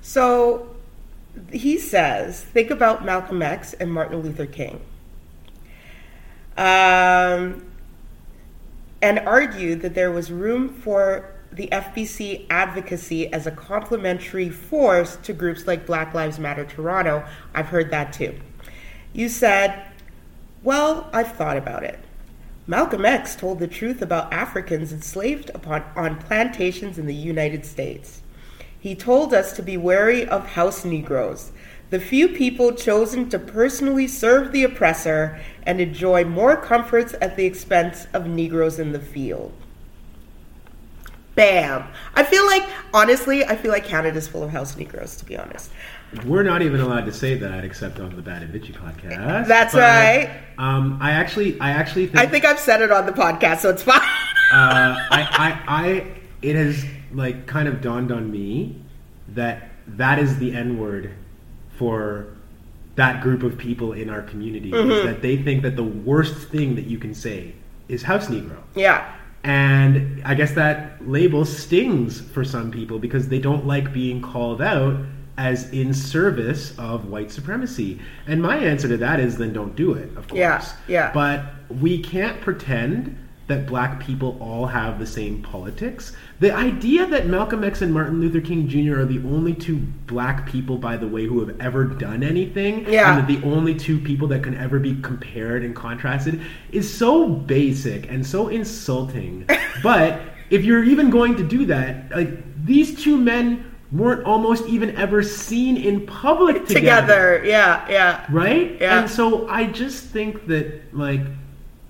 [0.01, 0.75] So
[1.51, 4.81] he says, think about Malcolm X and Martin Luther King.
[6.55, 7.65] Um,
[9.01, 15.33] and argued that there was room for the FBC advocacy as a complementary force to
[15.33, 17.25] groups like Black Lives Matter Toronto.
[17.53, 18.39] I've heard that too.
[19.13, 19.86] You said,
[20.63, 21.99] Well, I've thought about it.
[22.65, 28.21] Malcolm X told the truth about Africans enslaved upon, on plantations in the United States.
[28.80, 31.52] He told us to be wary of house Negroes,
[31.89, 37.45] the few people chosen to personally serve the oppressor and enjoy more comforts at the
[37.45, 39.54] expense of Negroes in the field.
[41.36, 41.88] Bam.
[42.15, 45.71] I feel like, honestly, I feel like Canada's full of house Negroes, to be honest.
[46.26, 49.47] We're not even allowed to say that except on the Bad and Bitchy podcast.
[49.47, 50.30] That's But, right.
[50.58, 53.69] Um, I actually, I actually think I think I've said it on the podcast, so
[53.69, 53.99] it's fine.
[53.99, 54.04] uh,
[54.52, 55.28] I,
[55.67, 56.08] I, I,
[56.41, 58.82] it has like kind of dawned on me
[59.30, 61.12] that that is the N word
[61.78, 62.28] for
[62.95, 64.71] that group of people in our community.
[64.71, 67.56] Is that they think that the worst thing that you can say
[67.89, 68.58] is house Negro.
[68.76, 69.15] yeah.
[69.45, 74.62] And I guess that label stings for some people because they don't like being called
[74.62, 74.95] out
[75.37, 77.99] as in service of white supremacy.
[78.27, 80.37] And my answer to that is then don't do it, of course.
[80.39, 81.11] Yeah, yeah.
[81.13, 81.45] But
[81.81, 83.17] we can't pretend
[83.47, 86.15] that black people all have the same politics.
[86.39, 89.01] The idea that Malcolm X and Martin Luther King Jr.
[89.01, 93.17] are the only two black people, by the way, who have ever done anything, Yeah.
[93.17, 96.39] and that the only two people that can ever be compared and contrasted
[96.71, 99.45] is so basic and so insulting.
[99.83, 102.29] but if you're even going to do that, like
[102.65, 107.43] these two men weren't almost even ever seen in public together Together.
[107.45, 108.25] Yeah, yeah.
[108.32, 108.77] right?
[108.82, 108.99] Yeah.
[109.01, 111.21] And so I just think that like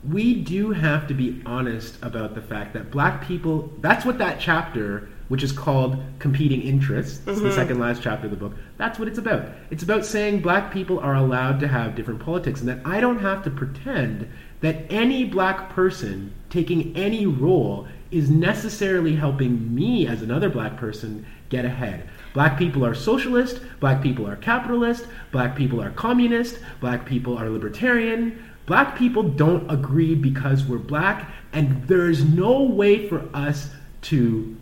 [0.10, 4.38] we do have to be honest about the fact that black people that's what that
[4.40, 7.48] chapter which is called competing interests it's Mm-hmm.
[7.48, 10.74] the second last chapter of the book that's what it's about it's about saying black
[10.74, 14.28] people are allowed to have different politics and that i don't have to pretend
[14.60, 21.26] that any black person taking any role is necessarily helping me as another black person
[21.50, 27.06] get ahead Black people are socialist, black people are capitalist, black people are communist, black
[27.06, 28.44] people are libertarian.
[28.66, 33.70] Black people don't agree because we're black, and there is no way for us
[34.04, 34.56] to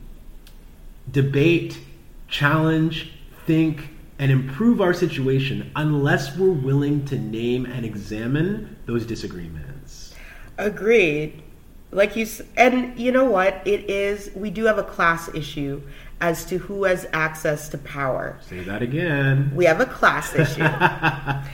[1.11, 1.79] debate,
[2.27, 3.13] challenge,
[3.45, 10.15] think, and improve our situation unless we're willing to name and examine those disagreements.
[10.57, 11.43] Agreed.
[11.91, 12.25] Like you
[12.55, 13.61] and you know what?
[13.65, 15.81] It is we do have a class issue
[16.21, 18.37] as to who has access to power.
[18.41, 19.51] Say that again.
[19.55, 20.67] We have a class issue.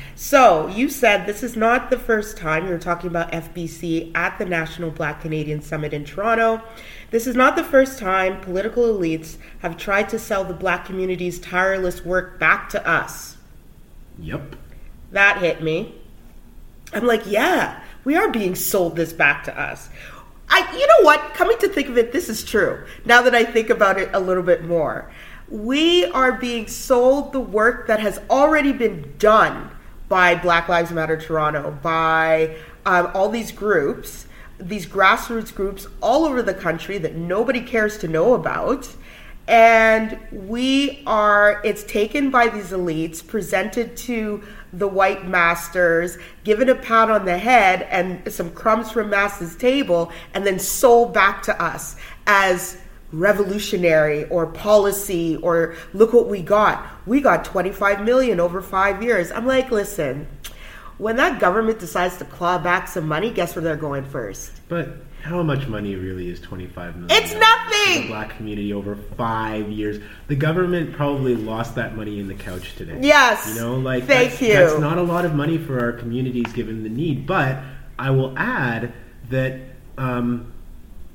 [0.16, 4.46] so, you said this is not the first time you're talking about FBC at the
[4.46, 6.62] National Black Canadian Summit in Toronto.
[7.12, 11.40] This is not the first time political elites have tried to sell the black community's
[11.40, 13.38] tireless work back to us.
[14.20, 14.58] Yep.
[15.12, 15.96] That hit me.
[16.94, 19.90] I'm like, yeah, we are being sold this back to us.
[20.50, 21.34] I, you know what?
[21.34, 22.84] Coming to think of it, this is true.
[23.06, 25.12] Now that I think about it a little bit more,
[25.50, 29.72] we are being sold the work that has already been done
[30.10, 34.28] by Black Lives Matter Toronto, by um, all these groups,
[34.58, 38.90] these grassroots groups all over the country that nobody cares to know about.
[39.48, 44.44] And we are, it's taken by these elites, presented to
[44.74, 50.12] the white masters, given a pat on the head and some crumbs from master's table,
[50.34, 51.96] and then sold back to us
[52.26, 52.78] as
[53.12, 56.86] revolutionary or policy or look what we got.
[57.06, 59.32] We got 25 million over five years.
[59.32, 60.28] I'm like, listen,
[60.98, 64.52] when that government decides to claw back some money, guess where they're going first?
[64.68, 64.90] But
[65.28, 67.24] how much money really is 25 million?
[67.24, 68.04] It's nothing!
[68.04, 70.02] The black community over five years.
[70.28, 72.98] The government probably lost that money in the couch today.
[73.02, 73.54] Yes.
[73.54, 74.54] You know, like, thank that's, you.
[74.54, 77.28] That's not a lot of money for our communities given the need.
[77.28, 77.60] But
[78.00, 78.94] I will add
[79.30, 79.60] that
[79.98, 80.54] um,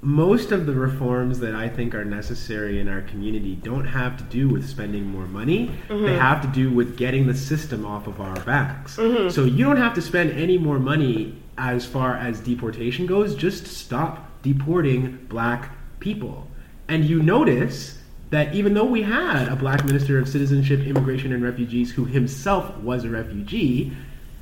[0.03, 4.25] most of the reforms that I think are necessary in our community don't have to
[4.25, 5.69] do with spending more money.
[5.89, 6.05] Mm-hmm.
[6.05, 8.97] They have to do with getting the system off of our backs.
[8.97, 9.31] Mm-hmm.
[9.31, 13.35] So you don't have to spend any more money as far as deportation goes.
[13.35, 16.49] Just stop deporting black people.
[16.89, 17.99] And you notice
[18.31, 22.77] that even though we had a black minister of citizenship, immigration, and refugees who himself
[22.79, 23.93] was a refugee,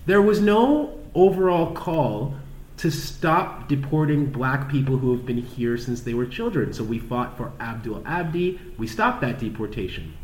[0.07, 2.35] there was no overall call
[2.77, 6.73] to stop deporting black people who have been here since they were children.
[6.73, 8.59] So we fought for Abdul Abdi.
[8.79, 10.15] We stopped that deportation.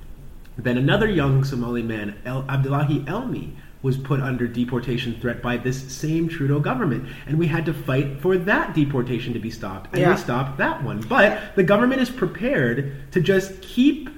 [0.57, 3.51] Then another young Somali man, El Abdullahi Elmi,
[3.87, 7.09] was put under deportation threat by this same Trudeau government.
[7.29, 9.91] And we had to fight for that deportation to be stopped.
[9.93, 10.11] And Yeah.
[10.11, 11.01] we stopped that one.
[11.09, 14.11] But the government is prepared to just keep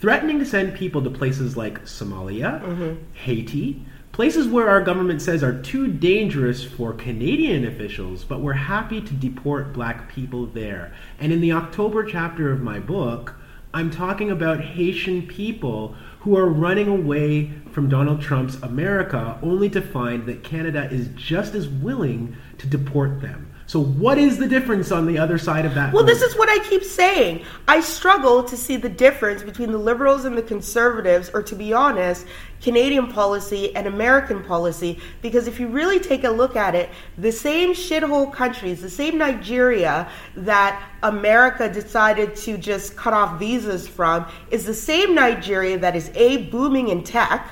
[0.00, 2.94] threatening to send people to places like Somalia, mm-hmm.
[3.12, 9.02] Haiti, places where our government says are too dangerous for Canadian officials, but we're happy
[9.02, 10.94] to deport black people there.
[11.18, 13.34] And in the October chapter of my book,
[13.74, 19.80] I'm talking about Haitian people who are running away from Donald Trump's America only to
[19.80, 23.49] find that Canada is just as willing to deport them.
[23.70, 25.92] So, what is the difference on the other side of that?
[25.92, 27.44] Well, this is what I keep saying.
[27.68, 31.72] I struggle to see the difference between the liberals and the conservatives, or to be
[31.72, 32.26] honest,
[32.60, 34.98] Canadian policy and American policy.
[35.22, 39.16] Because if you really take a look at it, the same shithole countries, the same
[39.18, 45.94] Nigeria that America decided to just cut off visas from, is the same Nigeria that
[45.94, 47.48] is A, booming in tech,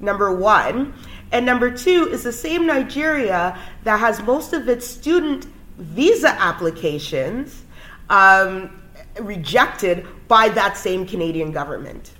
[0.00, 0.92] number one.
[1.32, 5.46] And number two is the same Nigeria that has most of its student
[5.78, 7.62] visa applications
[8.08, 8.70] um,
[9.20, 12.12] rejected by that same Canadian government.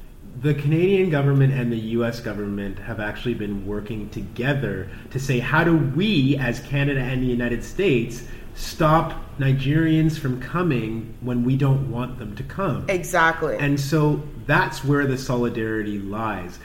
[0.43, 5.65] the Canadian government and the US government have actually been working together to say how
[5.65, 8.23] do we, as Canada and the United States,
[8.55, 12.85] stop Nigerians from coming when we don't want them to come?
[12.89, 13.57] Exactly.
[13.59, 16.59] And so that's where the solidarity lies.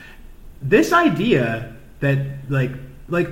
[0.61, 2.71] This idea that like
[3.07, 3.29] like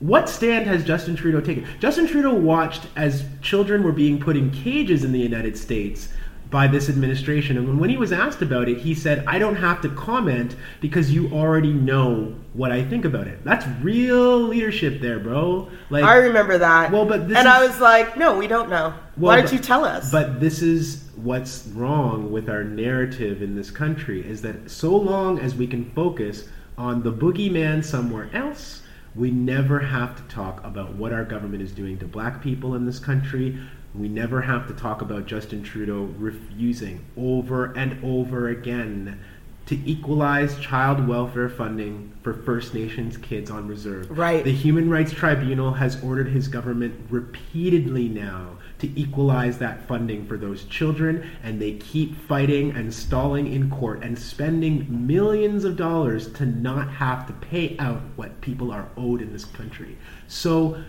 [0.00, 1.66] what stand has Justin Trudeau taken?
[1.78, 6.08] Justin Trudeau watched as children were being put in cages in the United States
[6.48, 7.56] by this administration.
[7.56, 11.12] And when he was asked about it, he said, I don't have to comment because
[11.12, 13.44] you already know what I think about it.
[13.44, 15.68] That's real leadership there, bro.
[15.90, 16.90] Like I remember that.
[16.90, 18.88] Well, but this and I was like, no, we don't know.
[18.88, 20.10] Well, Why don't but- you tell us?
[20.10, 25.38] But this is what's wrong with our narrative in this country is that so long
[25.38, 26.48] as we can focus
[26.80, 28.80] on the boogeyman somewhere else,
[29.14, 32.86] we never have to talk about what our government is doing to black people in
[32.86, 33.58] this country.
[33.94, 39.20] We never have to talk about Justin Trudeau refusing over and over again
[39.66, 44.10] to equalize child welfare funding for First Nations kids on reserve.
[44.16, 44.42] Right.
[44.42, 50.36] The Human Rights Tribunal has ordered his government repeatedly now to equalize that funding for
[50.36, 56.32] those children, and they keep fighting and stalling in court and spending millions of dollars
[56.34, 59.96] to not have to pay out what people are owed in this country.
[60.28, 60.82] So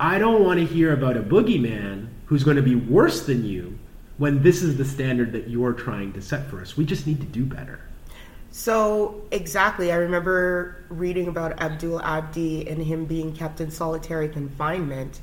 [0.00, 3.78] I don't want to hear about a boogeyman who's going to be worse than you
[4.18, 6.76] when this is the standard that you're trying to set for us.
[6.76, 7.80] We just need to do better.
[8.50, 15.20] So exactly, I remember reading about Abdul Abdi and him being kept in solitary confinement,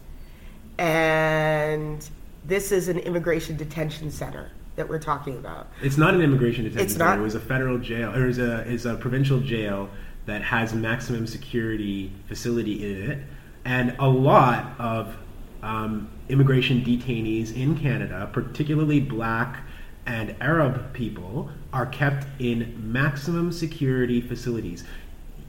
[0.78, 2.07] and
[2.47, 4.51] this is an immigration detention center.
[4.75, 5.67] that we're talking about.
[5.81, 7.11] It's not an immigration detention It's not?
[7.11, 7.21] center.
[7.21, 9.89] It was a federal jail, or is a is a provincial jail
[10.25, 13.19] that has maximum security facility in it,
[13.63, 15.15] and a lot of
[15.63, 19.61] um, immigration detainees in Canada, particularly Black
[20.05, 24.83] and Arab people, are kept in maximum security facilities.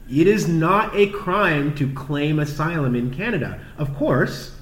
[0.09, 3.59] It is not a crime to claim asylum in Canada.
[3.77, 4.56] Of course,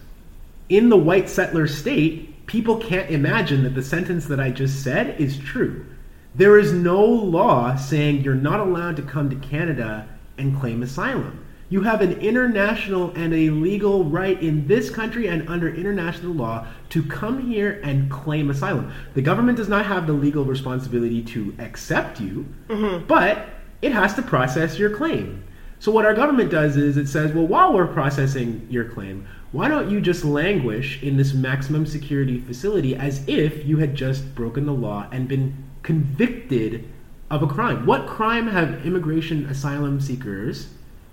[0.70, 5.20] in the white settler state, people can't imagine that the sentence that I just said
[5.20, 5.86] is true.
[6.34, 10.08] There is no law saying you're not allowed to come to Canada
[10.38, 11.46] and claim asylum.
[11.70, 16.68] You have an international and a legal right in this country and under international law
[16.90, 18.94] to come here and claim asylum.
[19.16, 23.08] The government does not have the legal responsibility to accept you, mm-hmm.
[23.08, 23.48] but
[23.82, 25.44] it has to process your claim.
[25.80, 29.70] So what our government does is it says, well, while we're processing your claim, why
[29.70, 34.66] don't you just languish in this maximum security facility as if you had just broken
[34.66, 36.84] the law and been convicted
[37.32, 37.86] of a crime?
[37.86, 40.68] What crime have immigration asylum seekers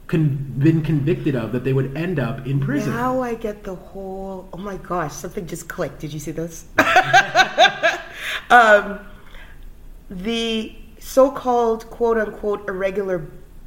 [0.09, 2.93] con- been convicted of that they would end up in prison?
[2.93, 4.49] Now I get the whole.
[4.53, 6.01] Oh my gosh, something just clicked.
[6.01, 6.65] Did you see this?
[8.51, 8.99] um,
[10.11, 13.25] the so-called "quote unquote" irregular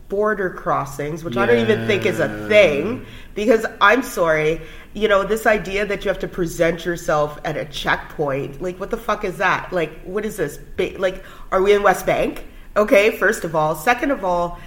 [0.10, 4.62] border crossings, which I don't even think is a thing, because I'm sorry,
[4.94, 8.92] you know, this idea that you have to present yourself at a checkpoint, like, what
[8.92, 9.74] the fuck is that?
[9.74, 10.58] Like, what is this?
[10.78, 12.46] Ba- Like, are we in West Bank?
[12.78, 13.74] Okay, first of all.
[13.76, 14.60] Second of all,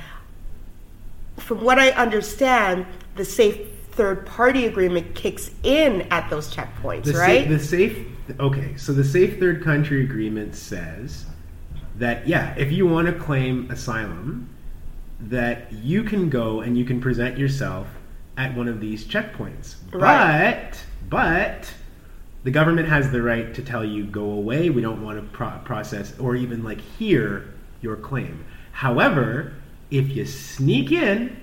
[1.36, 2.86] from what I understand,
[3.16, 3.58] the safe
[3.92, 7.48] third party agreement kicks in at those checkpoints, The right?
[7.48, 8.06] the safe.
[8.40, 11.24] Okay, so the safe third country agreement says
[11.96, 14.48] that yeah, if you want to claim asylum,
[15.20, 17.88] that you can go and you can present yourself
[18.36, 19.76] at one of these checkpoints.
[19.92, 20.70] Right.
[20.70, 21.72] But but
[22.44, 24.70] the government has the right to tell you go away.
[24.70, 28.44] We don't want to pro- process or even like hear your claim.
[28.72, 29.54] However,
[29.90, 31.36] if you sneak in,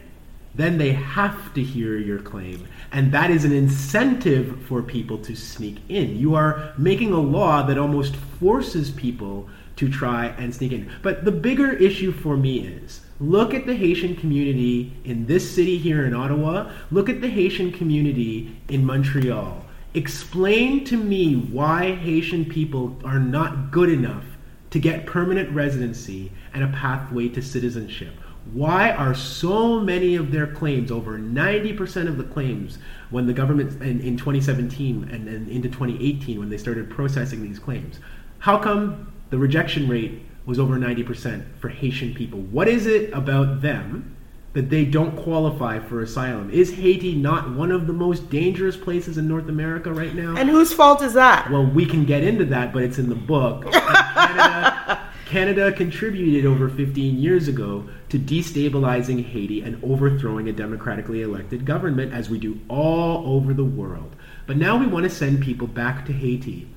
[0.54, 2.66] then they have to hear your claim.
[2.92, 6.18] And that is an incentive for people to sneak in.
[6.18, 10.90] You are making a law that almost forces people to try and sneak in.
[11.02, 15.78] But the bigger issue for me is look at the Haitian community in this city
[15.78, 19.66] here in Ottawa, look at the Haitian community in Montreal.
[19.94, 24.26] Explain to me why Haitian people are not good enough
[24.72, 28.14] to get permanent residency and a pathway to citizenship.
[28.52, 32.78] Why are so many of their claims, over 90% of the claims,
[33.10, 37.58] when the government in, in 2017 and, and into 2018, when they started processing these
[37.58, 38.00] claims,
[38.40, 42.40] how come the rejection rate was over 90% for Haitian people?
[42.40, 44.16] What is it about them
[44.54, 46.50] that they don't qualify for asylum?
[46.50, 50.36] Is Haiti not one of the most dangerous places in North America right now?
[50.36, 51.52] and whose fault is that?
[51.52, 53.72] Well, we can get into that, but it's in the book.
[53.72, 61.66] Canada, Canada contributed over 15 years ago to destabilizing Haiti and overthrowing a democratically elected
[61.66, 64.16] government, as we do all over the world.
[64.48, 66.70] But now we want to send people back to Haiti.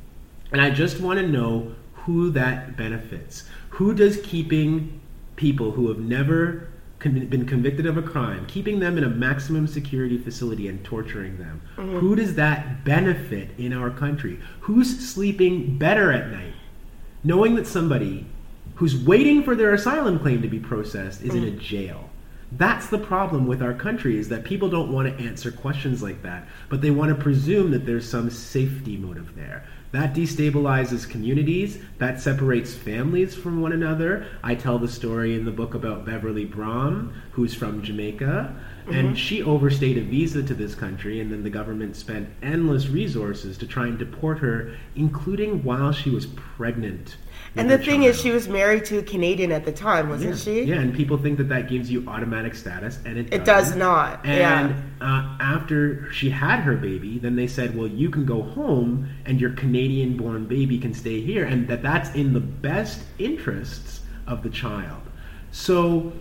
[0.50, 3.44] And I just want to know who that benefits.
[3.78, 5.00] Who does keeping
[5.36, 6.66] people who have never
[6.98, 11.38] con- been convicted of a crime, keeping them in a maximum security facility and torturing
[11.38, 11.98] them, mm-hmm.
[11.98, 14.40] who does that benefit in our country?
[14.62, 16.54] Who's sleeping better at night?
[17.22, 18.26] Knowing that somebody
[18.74, 21.60] who's waiting for their asylum claim to be processed is in a mm-hmm.
[21.60, 22.10] jail.
[22.50, 26.22] That's the problem with our country is that people don't want to answer questions like
[26.22, 29.64] that, but they want to presume that there's some safety motive there.
[29.90, 34.26] That destabilizes communities, that separates families from one another.
[34.42, 38.54] I tell the story in the book about Beverly Braham, who's from Jamaica,
[38.86, 39.14] and mm-hmm.
[39.14, 43.66] she overstayed a visa to this country, and then the government spent endless resources to
[43.66, 47.16] try and deport her, including while she was pregnant.
[47.58, 50.36] And the thing is, she was married to a Canadian at the time, wasn't Yeah.
[50.36, 50.62] she?
[50.62, 53.82] Yeah, and people think that that gives you automatic status, and it It does doesn't.
[54.24, 54.76] And yeah.
[55.00, 59.40] uh, after she had her baby, then they said, "Well, you can go home, and
[59.40, 64.50] your Canadian-born baby can stay here," and that that's in the best interests of the
[64.50, 65.00] child.
[65.50, 66.12] So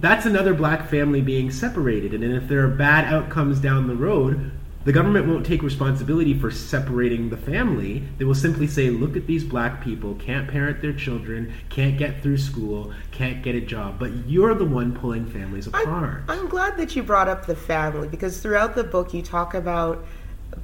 [0.00, 4.50] that's another black family being separated, and if there are bad outcomes down the road.
[4.86, 8.04] The government won't take responsibility for separating the family.
[8.18, 12.22] They will simply say, look at these black people, can't parent their children, can't get
[12.22, 16.22] through school, can't get a job, but you're the one pulling families apart.
[16.28, 20.06] I'm glad that you brought up the family because throughout the book you talk about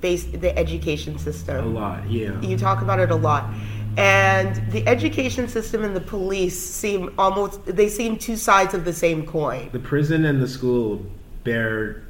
[0.01, 1.57] base the education system.
[1.57, 2.41] A lot, yeah.
[2.43, 3.53] You talk about it a lot.
[3.97, 8.93] And the education system and the police seem almost they seem two sides of the
[8.93, 9.70] same coin.
[9.73, 11.05] The prison and the school
[11.43, 12.05] bear.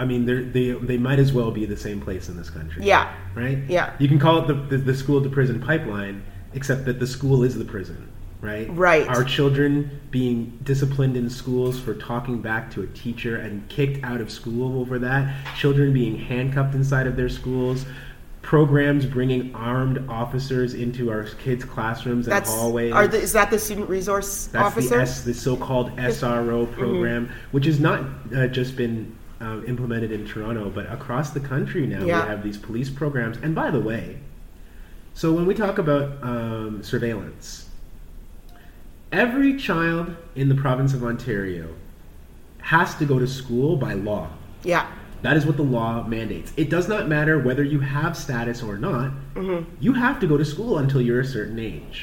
[0.00, 2.84] I mean, they're, they they might as well be the same place in this country.
[2.86, 3.14] Yeah.
[3.34, 3.58] Right.
[3.68, 3.92] Yeah.
[3.98, 6.22] You can call it the the, the school to prison pipeline,
[6.54, 8.66] except that the school is the prison, right?
[8.74, 9.06] Right.
[9.06, 14.22] Our children being disciplined in schools for talking back to a teacher and kicked out
[14.22, 17.84] of school over that, children being handcuffed inside of their schools.
[18.40, 22.90] Programs bringing armed officers into our kids' classrooms and That's hallways.
[22.94, 24.96] are the, is that the student resource That's officer?
[24.96, 28.02] the S, the so-called SRO program, which has not
[28.34, 32.22] uh, just been uh, implemented in Toronto, but across the country now Yeah.
[32.22, 33.36] we have these police programs.
[33.38, 34.18] And by the way,
[35.14, 37.68] so when we talk about um, surveillance,
[39.12, 41.68] every child in the province of Ontario
[42.58, 44.28] has to go to school by law.
[44.62, 44.86] yeah.
[45.22, 46.50] That is what the law mandates.
[46.56, 49.10] It does not matter whether you have status or not.
[49.34, 49.70] Mm-hmm.
[49.78, 52.02] You have to go to school until you're a certain age.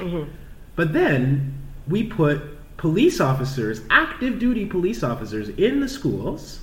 [0.75, 1.57] But then
[1.87, 6.59] we put police officers, active duty police officers, in the schools,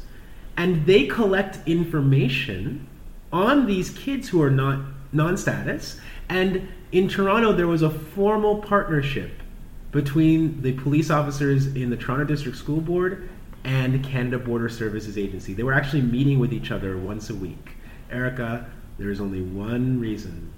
[0.57, 2.87] and they collect information
[3.33, 4.81] on these kids who are not
[5.13, 6.01] non-status.
[6.29, 9.43] And in Toronto, there was a formal partnership
[9.91, 13.29] between the police officers in the Toronto District School Board
[13.65, 15.55] and Canada Border Services Agency.
[15.55, 17.77] They were actually meeting with each other once a week.
[18.11, 18.67] Erica,
[18.99, 20.53] there is only one reason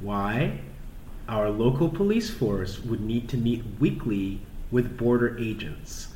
[0.00, 0.60] why
[1.28, 4.40] our local police force would need to meet weekly
[4.70, 6.08] with border agents.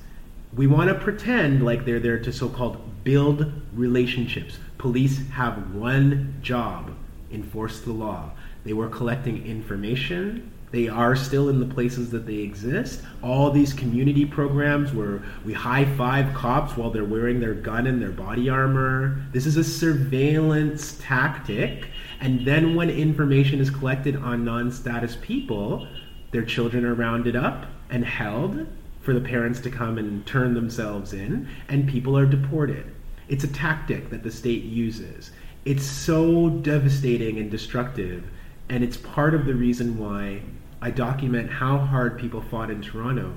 [0.55, 4.59] We want to pretend like they're there to so called build relationships.
[4.79, 6.91] Police have one job
[7.31, 8.33] enforce the law.
[8.65, 10.51] They were collecting information.
[10.73, 13.03] They are still in the places that they exist.
[13.23, 18.03] All these community programs where we high five cops while they're wearing their gun and
[18.03, 19.23] their body armor.
[19.33, 21.87] This is a surveillance tactic.
[22.21, 25.87] And then when information is collected on non status people,
[26.33, 28.67] their children are rounded up and held
[29.03, 32.95] for the parents to come and turn themselves in, and people are deported.
[33.29, 35.31] It's a tactic that the state uses.
[35.64, 38.24] It's so devastating and destructive,
[38.68, 40.43] and it's part of the reason why
[40.81, 43.35] I document how hard people fought in Toronto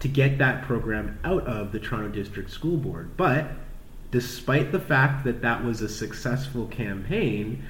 [0.00, 3.16] to get that program out of the Toronto District School Board.
[3.16, 3.50] But
[4.10, 7.62] despite the fact that that was a successful campaign,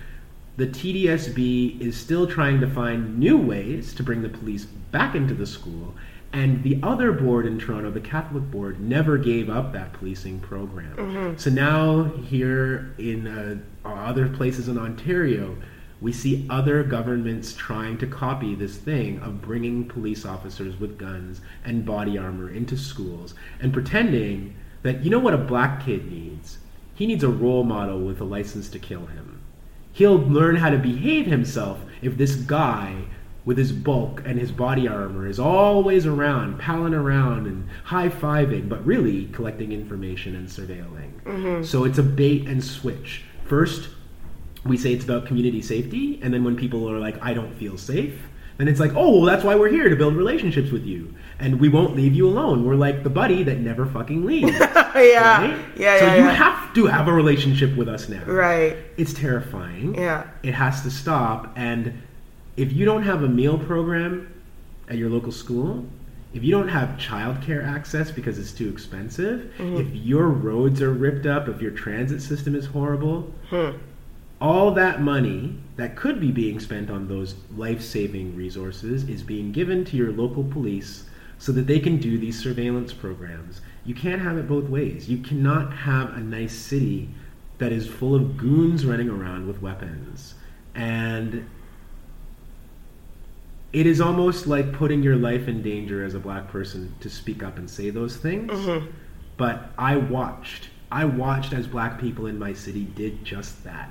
[0.57, 5.35] the TDSB is still trying to find new ways to bring the police back into
[5.35, 5.95] the school.
[6.33, 10.95] And the other board in Toronto, the Catholic board, never gave up that policing program.
[11.39, 15.57] So now, here in uh, other places in Ontario,
[16.01, 21.41] we see other governments trying to copy this thing of bringing police officers with guns
[21.65, 26.59] and body armor into schools and pretending that, you know what a black kid needs?
[26.95, 29.39] He needs a role model with a license to kill him
[29.99, 33.03] he'll learn how to behave himself if this guy
[33.49, 38.69] with his bulk and his body armor is always around, palling around and high fiving,
[38.69, 41.19] but really collecting information and surveilling.
[41.23, 41.63] Mm-hmm.
[41.63, 43.23] So it's a bait and switch.
[43.47, 43.89] First,
[44.67, 47.79] we say it's about community safety, and then when people are like, I don't feel
[47.79, 48.21] safe,
[48.59, 51.15] then it's like, oh, well, that's why we're here to build relationships with you.
[51.39, 52.67] And we won't leave you alone.
[52.67, 54.53] We're like the buddy that never fucking leaves.
[54.61, 55.47] yeah.
[55.47, 55.59] right?
[55.75, 55.99] Yeah.
[56.01, 56.33] So yeah, you yeah.
[56.33, 58.25] have to have a relationship with us now.
[58.25, 58.77] Right.
[58.99, 59.95] It's terrifying.
[59.95, 60.29] Yeah.
[60.43, 61.55] It has to stop.
[61.57, 62.03] And
[62.59, 64.35] if you don't have a meal program
[64.89, 65.87] at your local school,
[66.35, 69.77] if you don't have childcare access because it's too expensive, mm-hmm.
[69.77, 73.71] if your roads are ripped up, if your transit system is horrible, hmm.
[74.41, 79.53] all that money that could be being spent on those life saving resources is being
[79.53, 81.05] given to your local police
[81.39, 83.61] so that they can do these surveillance programs.
[83.85, 85.09] You can't have it both ways.
[85.09, 87.09] You cannot have a nice city
[87.59, 90.35] that is full of goons running around with weapons.
[90.75, 91.49] And
[93.73, 97.43] it is almost like putting your life in danger as a black person to speak
[97.43, 98.51] up and say those things.
[98.51, 98.91] Mm-hmm.
[99.37, 100.71] But I watched.
[100.91, 103.91] I watched as black people in my city did just that.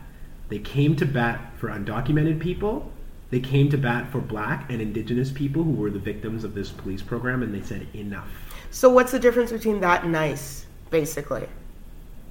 [0.49, 2.91] They came to bat for undocumented people.
[3.29, 6.71] They came to bat for black and indigenous people who were the victims of this
[6.71, 8.29] police program, and they said, enough.
[8.71, 11.47] So what's the difference between that and ICE, basically?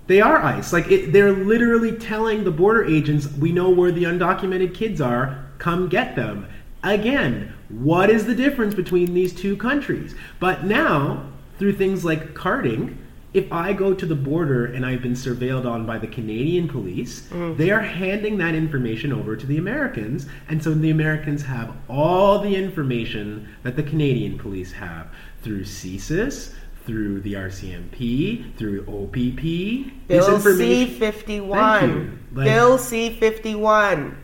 [0.06, 0.72] They are ICE.
[0.72, 5.46] Like, it, they're literally telling the border agents, we know where the undocumented kids are,
[5.58, 6.48] come get them.
[6.86, 10.14] Again, what is the difference between these two countries?
[10.38, 12.96] But now, through things like carding,
[13.34, 17.22] if I go to the border and I've been surveilled on by the Canadian police,
[17.28, 17.56] mm.
[17.56, 22.38] they are handing that information over to the Americans, and so the Americans have all
[22.38, 25.08] the information that the Canadian police have
[25.42, 26.54] through CSIS,
[26.86, 30.06] through the RCMP, through OPP.
[30.06, 32.18] Bill C fifty Thank you.
[32.32, 34.16] Like- Bill C fifty one.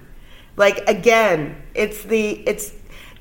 [0.56, 2.72] Like again, it's the it's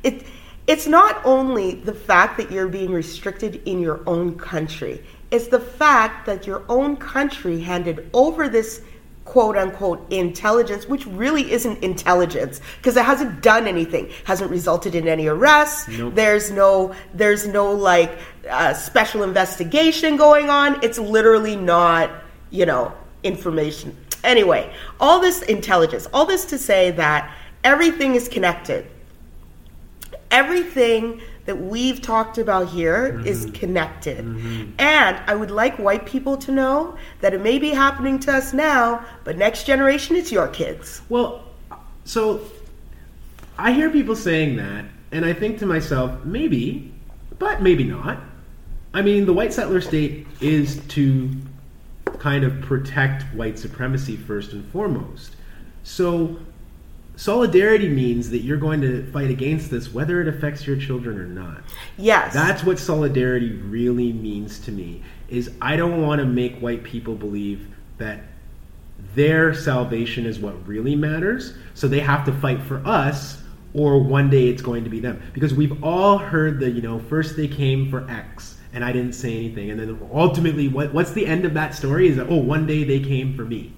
[0.04, 0.26] it
[0.68, 5.04] it's not only the fact that you're being restricted in your own country.
[5.32, 8.82] It's the fact that your own country handed over this
[9.26, 15.08] quote unquote intelligence, which really isn't intelligence because it hasn't done anything, hasn't resulted in
[15.08, 15.88] any arrests.
[15.88, 16.16] Nope.
[16.16, 18.18] There's no there's no like
[18.50, 20.84] uh, special investigation going on.
[20.84, 22.12] It's literally not
[22.50, 23.96] you know information.
[24.24, 28.88] Anyway, all this intelligence, all this to say that everything is connected.
[30.30, 33.54] Everything that we've talked about here is mm-hmm.
[33.54, 34.24] connected.
[34.24, 34.72] Mm-hmm.
[34.80, 38.54] And I would like white people to know that it may be happening to us
[38.54, 41.02] now, but next generation, it's your kids.
[41.10, 41.44] Well,
[42.06, 42.42] so
[43.58, 46.94] I hear people saying that, and I think to myself, maybe,
[47.40, 48.20] but maybe not.
[48.94, 51.30] I mean, the white settler state is to
[52.22, 55.36] kind of protect white supremacy first and foremost.
[55.82, 56.38] So,
[57.16, 61.26] solidarity means that you're going to fight against this whether it affects your children or
[61.26, 61.64] not.
[61.98, 62.32] Yes.
[62.32, 65.02] That's what solidarity really means to me.
[65.30, 67.68] Is I don't want to make white people believe
[67.98, 68.20] that
[69.16, 73.42] their salvation is what really matters, so they have to fight for us
[73.74, 75.20] or one day it's going to be them.
[75.34, 79.14] Because we've all heard the, you know, first they came for X and I didn't
[79.14, 82.38] say anything and then ultimately what what's the end of that story is that oh,
[82.38, 83.74] one day they came for me.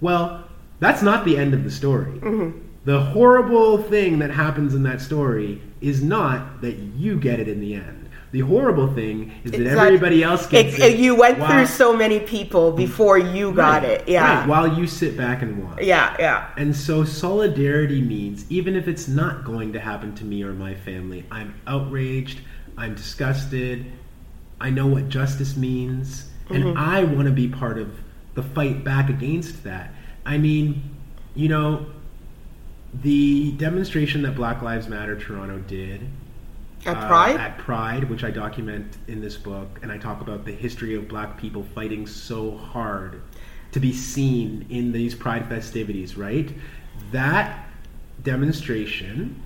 [0.00, 0.44] Well,
[0.80, 2.12] that's not the end of the story.
[2.18, 2.58] Mm-hmm.
[2.84, 7.60] The horrible thing that happens in that story is not that you get it in
[7.60, 8.00] the end.
[8.32, 10.98] The horrible thing is that It's everybody like- else gets it- it.
[10.98, 14.08] You went while- through so many people before you got Right, it.
[14.08, 14.40] Yeah.
[14.40, 15.80] right, while you sit back and watch.
[15.82, 16.48] yeah, yeah.
[16.56, 20.74] And so solidarity means even if it's not going to happen to me or my
[20.74, 22.40] family, I'm outraged,
[22.76, 23.86] I'm disgusted,
[24.64, 28.00] I know what justice means, and I want to be part of
[28.32, 29.92] the fight back against that.
[30.24, 30.82] I mean,
[31.34, 31.84] you know,
[33.02, 36.08] the demonstration that Black Lives Matter Toronto did
[36.86, 37.36] At uh, Pride?
[37.36, 41.08] at Pride, which I document in this book, and I talk about the history of
[41.08, 43.20] black people fighting so hard
[43.72, 46.50] to be seen in these Pride festivities, right?
[47.12, 47.68] That
[48.22, 49.42] demonstration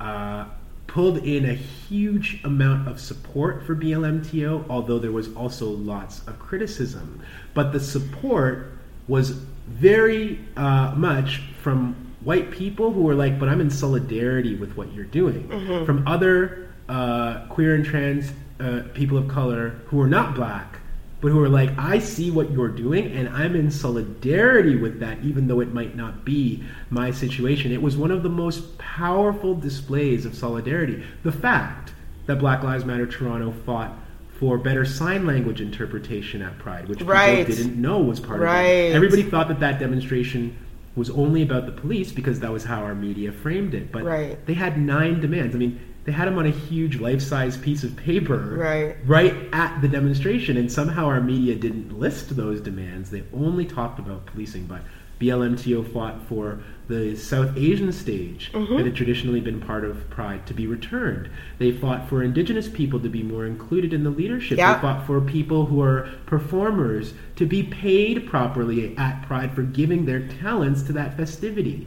[0.00, 0.46] uh,
[0.90, 6.36] pulled in a huge amount of support for BLMTO, although there was also lots of
[6.40, 7.22] criticism.
[7.54, 8.72] But the support
[9.06, 9.30] was
[9.68, 14.92] very uh, much from white people who were like, but I'm in solidarity with what
[14.92, 15.48] you're doing.
[15.86, 20.79] From other uh, queer and trans uh, people of color who are not black,
[21.20, 25.18] but who are like, I see what you're doing and I'm in solidarity with that,
[25.22, 27.72] even though it might not be my situation.
[27.72, 31.02] It was one of the most powerful displays of solidarity.
[31.22, 31.92] The fact
[32.26, 33.92] that Black Lives Matter Toronto fought
[34.38, 37.46] for better sign language interpretation at Pride, which Right.
[37.46, 38.62] people didn't know was part Right.
[38.62, 38.96] of it.
[38.96, 40.54] Everybody thought that that demonstration
[40.96, 43.92] was only about the police because that was how our media framed it.
[43.92, 44.38] But Right.
[44.46, 45.54] they had nine demands.
[45.54, 48.96] I mean, they had them on a huge life-size piece of paper Right.
[49.06, 53.10] right at the demonstration, and somehow our media didn't list those demands.
[53.10, 54.64] They only talked about policing.
[54.66, 54.82] But
[55.20, 58.76] BLMTO fought for the South Asian stage Mm-hmm.
[58.78, 61.28] that had traditionally been part of Pride to be returned.
[61.58, 64.56] They fought for Indigenous people to be more included in the leadership.
[64.56, 64.74] Yeah.
[64.74, 70.06] They fought for people who are performers to be paid properly at Pride for giving
[70.06, 71.86] their talents to that festivity.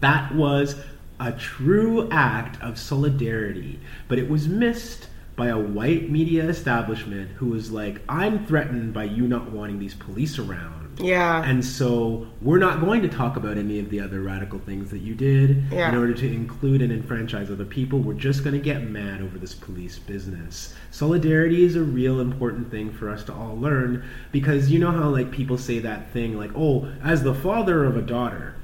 [0.00, 0.76] That was
[1.20, 5.06] a true act of solidarity, but it was missed
[5.36, 9.94] by a white media establishment who was like, I'm threatened by you not wanting these
[9.94, 10.98] police around.
[11.02, 11.42] Yeah.
[11.44, 14.98] And so we're not going to talk about any of the other radical things that
[14.98, 15.88] you did Yeah.
[15.88, 18.00] in order to include and enfranchise other people.
[18.00, 20.74] We're just going to get mad over this police business.
[20.90, 25.08] Solidarity is a real important thing for us to all learn because you know how
[25.08, 28.56] like people say that thing like, "Oh, as the father of a daughter,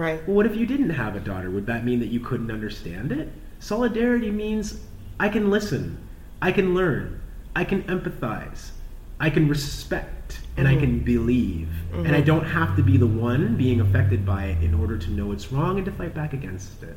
[0.00, 0.26] right.
[0.26, 1.50] well, what if you didn't have a daughter?
[1.50, 3.28] Would that mean that you couldn't understand it?
[3.60, 4.80] Solidarity means
[5.20, 5.98] I can listen,
[6.40, 7.20] I can learn,
[7.54, 8.70] I can empathize,
[9.20, 10.80] I can respect, and I mm-hmm.
[10.80, 11.68] can believe.
[11.92, 12.26] And I mm-hmm.
[12.26, 15.52] don't have to be the one being affected by it in order to know it's
[15.52, 16.96] wrong and to fight back against it.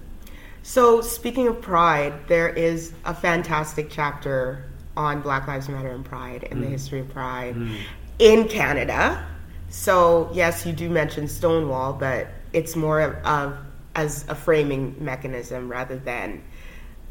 [0.63, 4.65] So, speaking of Pride, there is a fantastic chapter
[4.97, 6.71] on Black Lives Matter and Pride and the mm.
[6.71, 7.77] history of Pride mm.
[8.17, 9.23] in Canada.
[9.69, 13.57] So, yes, you do mention Stonewall, but it's more of, of
[13.95, 16.43] as a framing mechanism rather than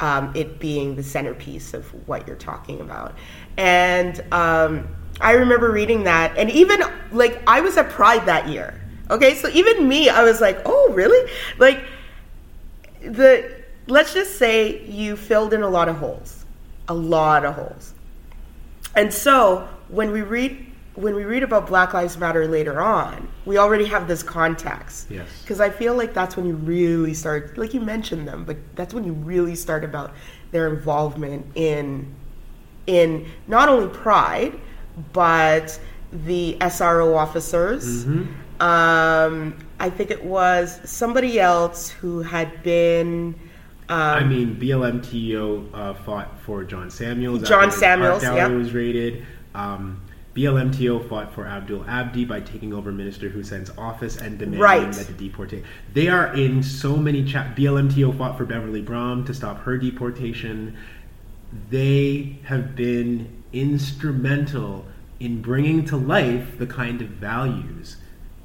[0.01, 3.15] um, it being the centerpiece of what you're talking about.
[3.57, 4.89] And um,
[5.21, 6.83] I remember reading that, and even
[7.13, 8.81] like I was at Pride that year.
[9.11, 11.31] Okay, so even me, I was like, oh, really?
[11.59, 11.85] Like,
[13.03, 16.45] the let's just say you filled in a lot of holes
[16.89, 17.95] a lot of holes
[18.97, 23.59] and so when we read when we read about black lives matter later on we
[23.59, 25.29] already have this context Yes.
[25.43, 28.95] because i feel like that's when you really start like you mentioned them but that's
[28.95, 30.13] when you really start about
[30.53, 32.15] their involvement in
[32.87, 34.59] in not only pride
[35.13, 35.79] but
[36.27, 38.05] the SRO officers.
[38.05, 38.63] Mm-hmm.
[38.63, 43.35] Um, I think it was somebody else who had been.
[43.89, 47.47] Um, I mean, BLMTO uh, fought for John Samuels.
[47.47, 48.51] John after his art Samuels, yep.
[48.53, 49.27] was raided.
[49.55, 50.01] Um,
[50.35, 54.93] BLMTO fought for Abdul Abdi by taking over Minister Hussen's office and demanding Right.
[54.93, 55.65] that the deportation.
[55.93, 57.25] They are in so many.
[57.25, 60.75] Cha- BLMTO fought for Beverly Braham to stop her deportation.
[61.71, 64.87] They have been instrumental
[65.21, 67.97] in bringing to life the kind of values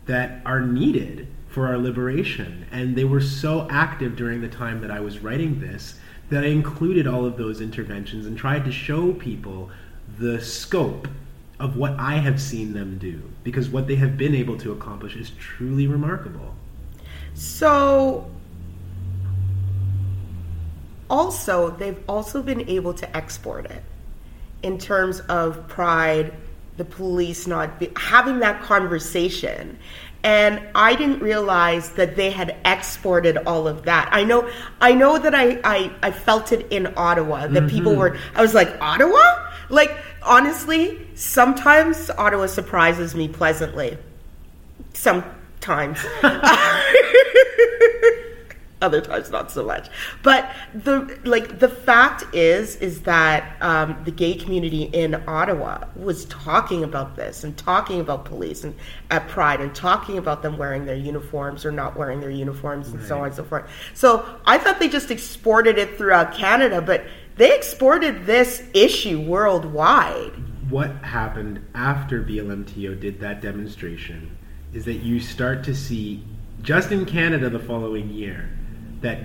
[0.06, 2.66] that are needed for our liberation.
[2.72, 5.96] And they were so active during the time that I was writing this
[6.30, 9.72] that I included all of those interventions and tried to show people
[10.20, 11.08] the scope
[11.60, 13.22] of what I have seen them do.
[13.44, 16.56] Because what they have been able to accomplish is truly remarkable.
[17.34, 18.30] So,
[21.10, 23.84] also, they've also been able to export it
[24.64, 26.34] in terms of pride,
[26.78, 29.78] the police not be, having that conversation.
[30.24, 34.10] And I didn't realize that they had exported all of that.
[34.12, 34.50] I know,
[34.82, 38.02] I know that I, I, I felt it in Ottawa that people mm-hmm.
[38.02, 38.18] were.
[38.36, 39.48] I was like, Ottawa?
[39.70, 43.98] Like honestly, sometimes Ottawa surprises me pleasantly.
[44.94, 46.06] Sometimes.
[48.82, 49.90] other times not so much
[50.24, 56.26] but the like the fact is is that um, the gay community in ottawa was
[56.26, 58.74] talking about this and talking about police and
[59.12, 63.04] at pride and talking about them wearing their uniforms or not wearing their uniforms and
[63.04, 67.06] so on and so forth so i thought they just exported it throughout canada but
[67.40, 70.34] they exported this issue worldwide.
[70.70, 74.38] What happened after BLMTO did that demonstration
[74.74, 76.22] is that you start to see,
[76.62, 78.50] just in Canada the following year,
[79.00, 79.20] that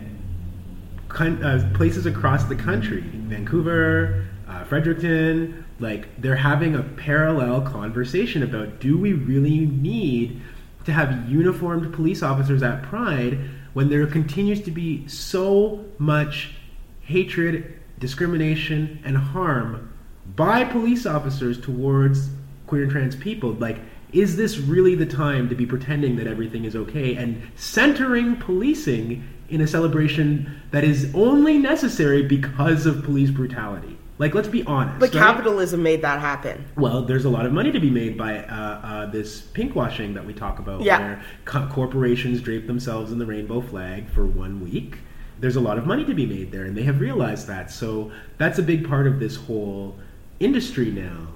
[1.10, 8.78] uh, places across the country, Vancouver, uh, Fredericton, like they're having a parallel conversation about
[8.78, 10.40] do we really need
[10.84, 13.40] to have uniformed police officers at Pride
[13.72, 16.54] when there continues to be so much
[17.00, 19.92] hatred, discrimination, and harm
[20.36, 22.28] by police officers towards
[22.66, 23.52] queer and trans people.
[23.52, 23.78] Like,
[24.12, 29.24] is this really the time to be pretending that everything is okay and centering policing
[29.48, 33.98] in a celebration that is only necessary because of police brutality?
[34.16, 35.00] Like, let's be honest.
[35.00, 35.20] but right?
[35.24, 38.54] capitalism made that happen Well, there's a lot of money to be made by uh,
[38.54, 41.00] uh, this pinkwashing that we talk about, Yeah.
[41.00, 44.98] where co- corporations drape themselves in the rainbow flag for one week.
[45.40, 47.70] There's a lot of money to be made there, and they have realized that.
[47.70, 49.96] So that's a big part of this whole
[50.40, 51.28] industry now.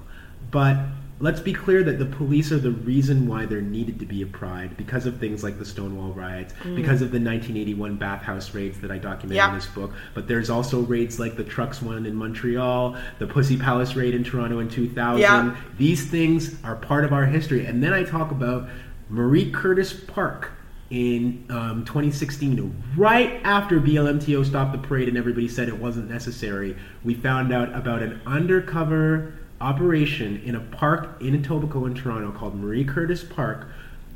[0.51, 0.77] But
[1.19, 4.25] let's be clear that the police are the reason why there needed to be a
[4.25, 6.75] pride because of things like the Stonewall riots, mm.
[6.75, 9.49] because of the 1981 bathhouse raids that I documented Yeah.
[9.49, 9.91] in this book.
[10.13, 14.23] But there's also raids like the Truxx one in Montreal, the Pussy Palace raid in
[14.23, 15.19] Toronto in 2000.
[15.19, 15.55] Yeah.
[15.77, 17.65] These things are part of our history.
[17.65, 18.69] And then I talk about
[19.09, 20.51] Marie Curtis Park
[20.89, 26.75] in um, 2016, right after BLMTO stopped the parade and everybody said it wasn't necessary.
[27.03, 32.55] We found out about an undercover operation in a park in Etobicoke in Toronto called
[32.55, 33.67] Marie Curtis Park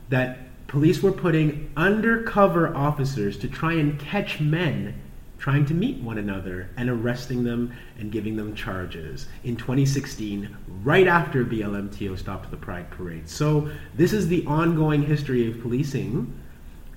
[0.10, 5.00] that police were putting undercover officers to try and catch men
[5.38, 7.70] trying to meet one another and arresting them
[8.00, 13.28] and giving them charges in 2016, right after BLMTO stopped the Pride Parade.
[13.28, 16.34] So, this is the ongoing history of policing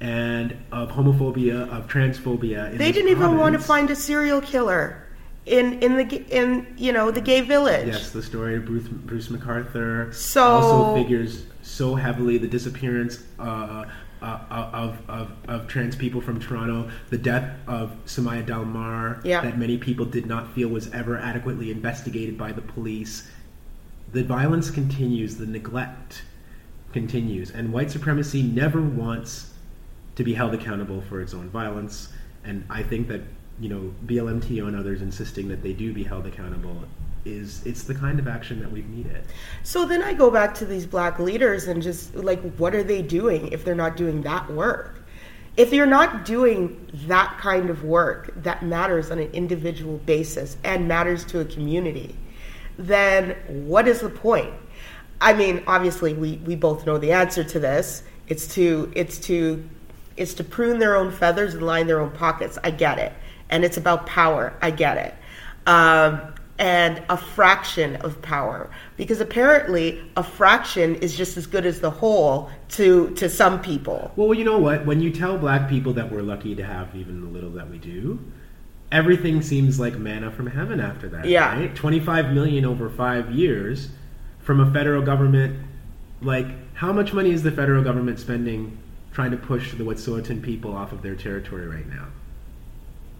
[0.01, 2.70] and of homophobia, of transphobia.
[2.72, 5.03] In They didn't even want to find a serial killer
[5.47, 7.86] in in the in you know the gay village.
[7.86, 13.84] Yes, the story of Bruce, Bruce McArthur So- also figures so heavily the disappearance uh,
[14.22, 14.38] uh,
[14.72, 19.40] of, of, of trans people from Toronto, the death of Sumaya Dalmar, Yeah.
[19.42, 23.28] that many people did not feel was ever adequately investigated by the police.
[24.12, 26.22] The violence continues, the neglect
[26.92, 29.53] continues, and white supremacy never wants
[30.16, 32.08] to be held accountable for its own violence.
[32.44, 33.22] And I think that
[33.60, 36.82] you know BLMTO and others insisting that they do be held accountable
[37.26, 39.24] is it's the kind of action that we've needed.
[39.62, 43.02] So then I go back to these black leaders and just like, what are they
[43.02, 45.02] doing if they're not doing that work?
[45.56, 50.86] If you're not doing that kind of work that matters on an individual basis and
[50.86, 52.14] matters to a community,
[52.78, 54.52] then what is the point?
[55.20, 58.02] I mean, obviously, we, we both know the answer to this.
[58.28, 59.66] It's to it's to
[60.16, 62.58] it's to prune their own feathers and line their own pockets.
[62.62, 63.12] I get it,
[63.50, 64.54] and it's about power.
[64.62, 65.14] I get it.
[65.68, 66.20] Um,
[66.58, 71.90] and a fraction of power because apparently a fraction is just as good as the
[71.90, 74.86] whole to to some people Well, you know what?
[74.86, 77.76] When you tell black people that we're lucky to have even the little that we
[77.76, 78.18] do,
[78.90, 81.26] everything seems like manna from heaven after that.
[81.26, 81.58] Yeah.
[81.58, 81.74] Right?
[81.74, 83.88] 25 million over five years
[84.40, 85.58] from a federal government
[86.22, 88.78] Like, how much money is the federal government spending
[89.16, 92.06] trying to push the Wet'suwet'en people off of their territory right now?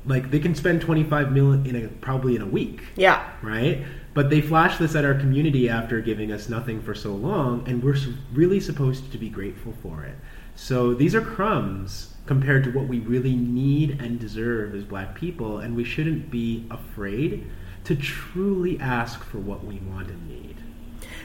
[0.05, 3.26] Like, they can spend 25 million in a, probably in a week, Yeah.
[3.40, 3.82] right?
[4.12, 7.82] But they flash this at our community after giving us nothing for so long, and
[7.82, 7.97] we're
[8.34, 10.16] really supposed to be grateful for it.
[10.55, 15.61] So these are crumbs compared to what we really need and deserve as black people,
[15.61, 17.47] and we shouldn't be afraid
[17.84, 20.57] to truly ask for what we want and need.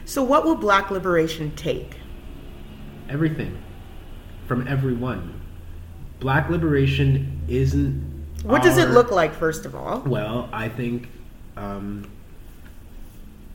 [0.05, 1.97] So, what will black liberation take?
[3.09, 3.57] Everything
[4.51, 5.39] from everyone.
[6.19, 8.25] Black liberation isn't.
[8.43, 10.01] What does it look like, first of all?
[10.01, 11.07] Well, I think
[11.55, 12.11] um,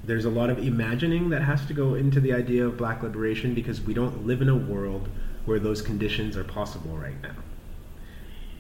[0.05, 3.53] there's a lot of imagining that has to go into the idea of black liberation
[3.53, 5.11] because we don't live in a world
[5.45, 7.37] where those conditions are possible right now.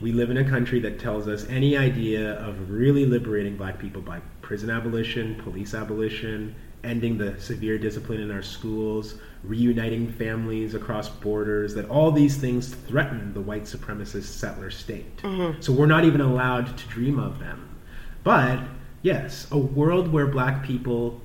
[0.03, 4.03] We live in a country that tells us any idea of really liberating black people
[4.03, 6.55] by prison abolition, police abolition,
[6.85, 12.75] ending the severe discipline in our schools, reuniting families across borders, that all these things
[12.75, 15.17] threaten the white supremacist settler state.
[15.19, 15.61] Mm-hmm.
[15.61, 17.77] So we're not even allowed to dream of them.
[18.25, 18.61] But
[19.03, 21.21] yes, a world where black people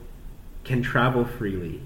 [0.63, 1.81] can travel freely.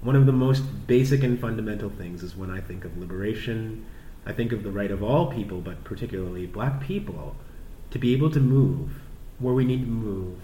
[0.00, 3.86] One of the most basic and fundamental things is when I think of liberation,
[4.26, 7.36] I think of the right of all people, but particularly black people,
[7.90, 9.00] to be able to move
[9.38, 10.38] where we need to move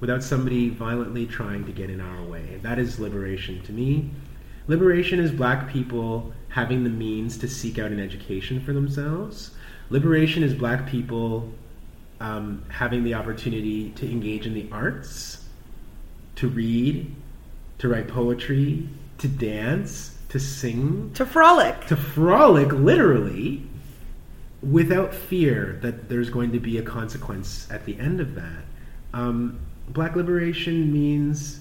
[0.00, 2.58] without somebody violently trying to get in our way.
[2.62, 4.10] That is liberation to me.
[4.66, 9.50] Liberation is black people having the means to seek out an education for themselves.
[9.90, 11.52] Liberation is black people
[12.20, 15.44] um, having the opportunity to engage in the arts,
[16.36, 17.14] to read,
[17.78, 18.88] to write poetry,
[19.18, 21.86] to dance, to sing, To frolic.
[21.86, 23.62] to frolic literally
[24.62, 28.64] without fear that there's going to be a consequence at the end of that.
[29.12, 31.60] Um, black liberation means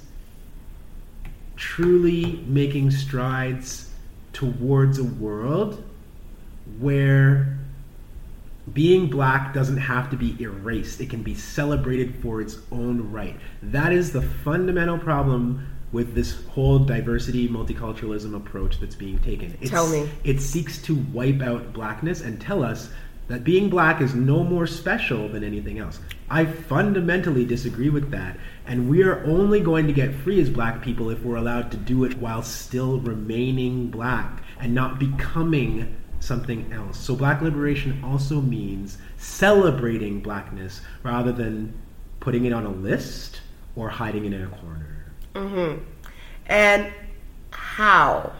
[1.55, 3.89] truly making strides
[4.31, 5.83] towards a world
[6.79, 7.57] where
[8.71, 11.01] being black doesn't have to be erased.
[11.01, 13.37] It can be celebrated for its own right.
[13.61, 19.55] That is the fundamental problem with this whole diversity multiculturalism approach that's being taken.
[19.61, 20.09] It's, Tell me.
[20.23, 22.89] It seeks to wipe out blackness and tell us
[23.27, 25.99] that being black is no more special than anything else.
[26.29, 30.81] I fundamentally disagree with that, and we are only going to get free as black
[30.81, 36.71] people if we're allowed to do it while still remaining black and not becoming something
[36.71, 36.97] else.
[36.97, 41.73] So black liberation also means celebrating blackness rather than
[42.19, 43.41] putting it on a list
[43.75, 45.13] or hiding it in a corner.
[45.35, 45.83] Mm-hmm.
[46.47, 46.93] And
[47.51, 48.33] how?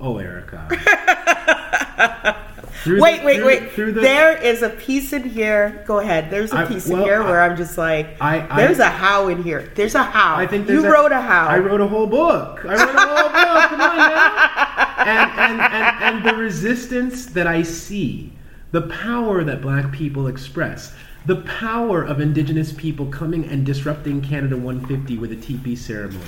[0.00, 0.68] Oh, Erica.
[2.82, 3.72] Through Wait, the- wait, through- wait.
[3.72, 5.82] Through the, there is a piece in here.
[5.86, 6.30] Go ahead.
[6.30, 8.78] There's a I- piece well, in here where I- I'm just like, I- I- there's
[8.78, 9.70] a how in here.
[9.74, 10.36] There's a how.
[10.36, 11.48] I think you wrote a how.
[11.48, 12.64] I wrote a whole book.
[12.64, 13.70] I wrote a whole book.
[13.70, 14.76] Come on, man.
[14.98, 18.32] And, and, and, and the resistance that I see,
[18.72, 20.92] the power that black people express,
[21.26, 26.24] the power of indigenous people coming and disrupting Canada 150 with a teepee ceremony.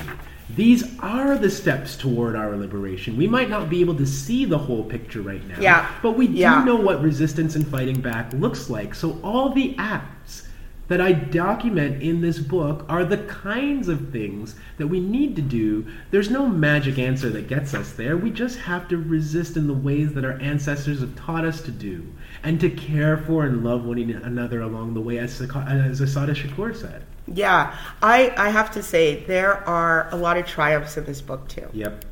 [0.57, 3.16] These are the steps toward our liberation.
[3.16, 5.86] We might not be able to see the whole picture right now, Yeah.
[6.03, 6.64] but we do Yeah.
[6.64, 8.94] know what resistance and fighting back looks like.
[8.94, 10.44] So all the acts
[10.88, 15.42] that I document in this book are the kinds of things that we need to
[15.42, 15.84] do.
[16.11, 18.16] There's no magic answer that gets us there.
[18.16, 21.70] We just have to resist in the ways that our ancestors have taught us to
[21.70, 22.05] do
[22.42, 26.74] and to care for and love one another along the way, as, as Assata Shakur
[26.74, 27.03] said.
[27.34, 31.48] Yeah, I, I have to say, there are a lot of triumphs in this book,
[31.48, 31.68] too.
[31.72, 32.04] Yep.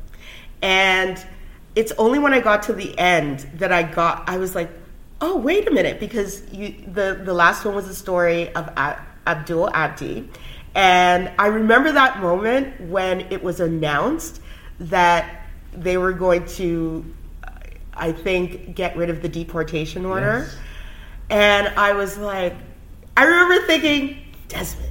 [0.61, 1.25] And
[1.75, 4.69] it's only when I got to the end that I got, I was like,
[5.21, 8.69] oh, wait a minute, because you, the, the last one was the story of
[9.25, 10.29] Abdul Abdi.
[10.75, 14.41] And I remember that moment when it was announced
[14.79, 17.03] that they were going to,
[17.93, 20.45] I think, get rid of the deportation order.
[20.45, 20.57] Yes.
[21.29, 22.55] And I was like,
[23.15, 24.86] I remember thinking, Desmond.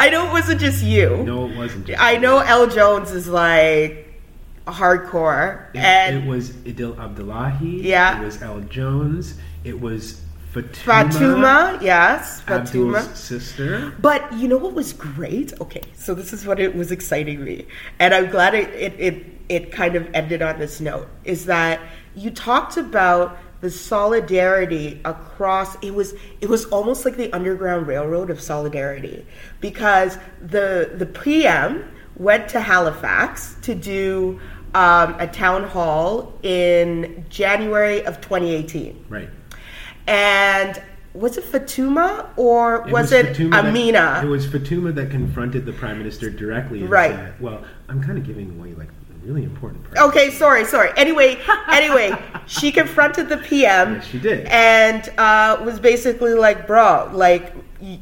[0.00, 1.22] I know it wasn't just you.
[1.24, 1.86] No, it wasn't.
[1.86, 4.04] just- I know El Jones is like
[4.66, 7.82] hardcore, It, and it was Idil Abdillahi.
[7.82, 8.20] Yeah.
[8.20, 9.34] It was El Jones.
[9.64, 10.20] It was
[10.54, 11.10] Fatuma.
[11.10, 13.16] Fatuma, yes, Abdul's Fatuma.
[13.16, 13.92] sister.
[14.00, 15.52] But you know what was great?
[15.60, 17.66] Okay, so this is what it was exciting me,
[17.98, 21.08] and I'm glad it it it, it kind of ended on this note.
[21.24, 21.80] Is that
[22.14, 28.30] you talked about the solidarity across it was it was almost like the underground railroad
[28.30, 29.26] of solidarity
[29.60, 31.84] because the the PM
[32.16, 34.38] went to Halifax to do
[34.74, 39.30] um, a town hall in January of 2018 Right.
[40.06, 40.80] and
[41.14, 44.20] was it Fatuma or It was, it Fatuma that- Amina?
[44.22, 46.80] it was Fatuma that confronted the prime minister directly.
[46.82, 47.10] And Right.
[47.14, 48.88] Said, well, I'm kind of giving away like
[49.22, 49.98] really important part.
[50.10, 50.90] Okay, sorry, sorry.
[50.96, 51.38] Anyway,
[51.68, 52.12] anyway,
[52.46, 53.94] she confronted the PM.
[53.94, 54.46] Yes, she did.
[54.46, 57.52] and uh, was basically like, "Bro, like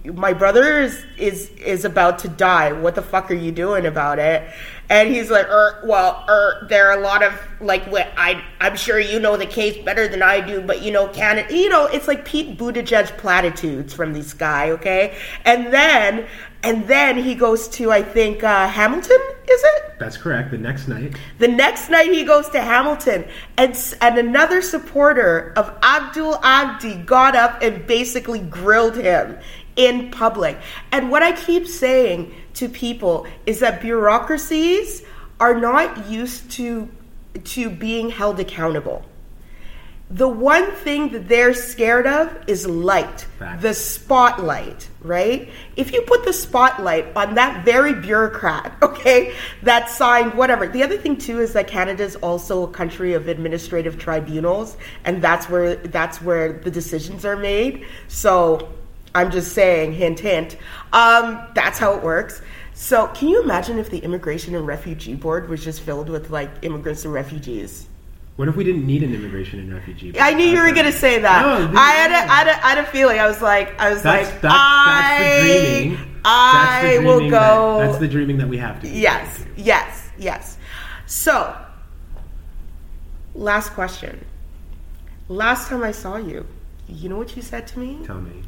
[0.06, 2.72] my brother is is is about to die.
[2.72, 4.48] What the fuck are you doing about it?"
[4.88, 8.76] And he's like, er, "Well, er, there are a lot of like what I I'm
[8.76, 11.86] sure you know the case better than I do, but you know, Canada, you know,
[11.86, 16.26] it's like Pete Buttigieg platitudes from this guy, okay?" And then
[16.66, 19.98] and then he goes to I think uh, Hamilton, is it?
[20.00, 20.50] That's correct.
[20.50, 23.24] The next night, The next night he goes to Hamilton,
[23.56, 29.38] and and another supporter of Abdul Abdi got up and basically grilled him
[29.76, 30.58] in public.
[30.90, 35.04] And what I keep saying to people is that bureaucracies
[35.38, 36.88] are not used to
[37.44, 39.04] to being held accountable.
[40.08, 43.60] The one thing that they're scared of is light, Facts.
[43.60, 45.50] the spotlight, right?
[45.74, 49.34] If you put the spotlight on that very bureaucrat, okay,
[49.64, 50.68] that signed whatever.
[50.68, 55.20] The other thing too is that Canada is also a country of administrative tribunals, and
[55.20, 57.84] that's where that's where the decisions are made.
[58.06, 58.72] So
[59.12, 60.56] I'm just saying, hint, hint.
[60.92, 62.42] Um, that's how it works.
[62.74, 66.50] So can you imagine if the Immigration and Refugee Board was just filled with like
[66.62, 67.88] immigrants and refugees?
[68.36, 70.14] What if we didn't need an immigration and refugee?
[70.20, 71.42] I knew you were gonna say that.
[71.72, 73.18] No, I, had a, I, had a, I had a feeling.
[73.18, 76.20] I was like, I was That's, like, that's, I, that's the dreaming.
[76.24, 77.78] I that's the will dreaming go.
[77.78, 78.88] That, that's the dreaming that we have to.
[78.88, 79.46] yes, to.
[79.56, 80.58] yes, yes.
[81.06, 81.56] So,
[83.34, 84.22] last question.
[85.28, 86.46] Last time I saw you,
[86.88, 88.00] you know what you said to me?
[88.04, 88.42] Tell me.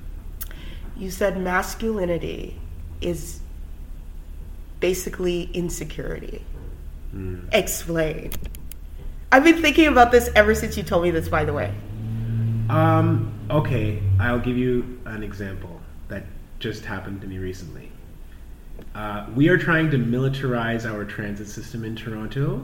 [0.96, 2.60] You said masculinity
[3.00, 3.40] is
[4.80, 6.44] basically insecurity.
[7.10, 7.48] Hmm.
[7.52, 8.32] Explain.
[9.30, 11.28] I've been thinking about this ever since you told me this.
[11.28, 11.74] By the way.
[12.70, 16.24] Um, okay, I'll give you an example that
[16.58, 17.90] just happened to me recently.
[18.94, 22.62] Uh, we are trying to militarize our transit system in Toronto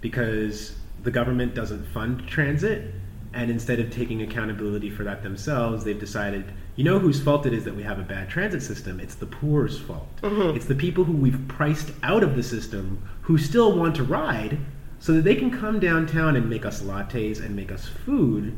[0.00, 2.94] because the government doesn't fund transit,
[3.32, 6.44] and instead of taking accountability for that themselves, they've decided,
[6.76, 9.00] you know whose fault it is that we have a bad transit system?
[9.00, 10.08] It's the poor's fault.
[10.22, 14.58] It's the people who we've priced out of the system who still want to ride
[15.00, 18.56] so that they can come downtown and make us lattes and make us food.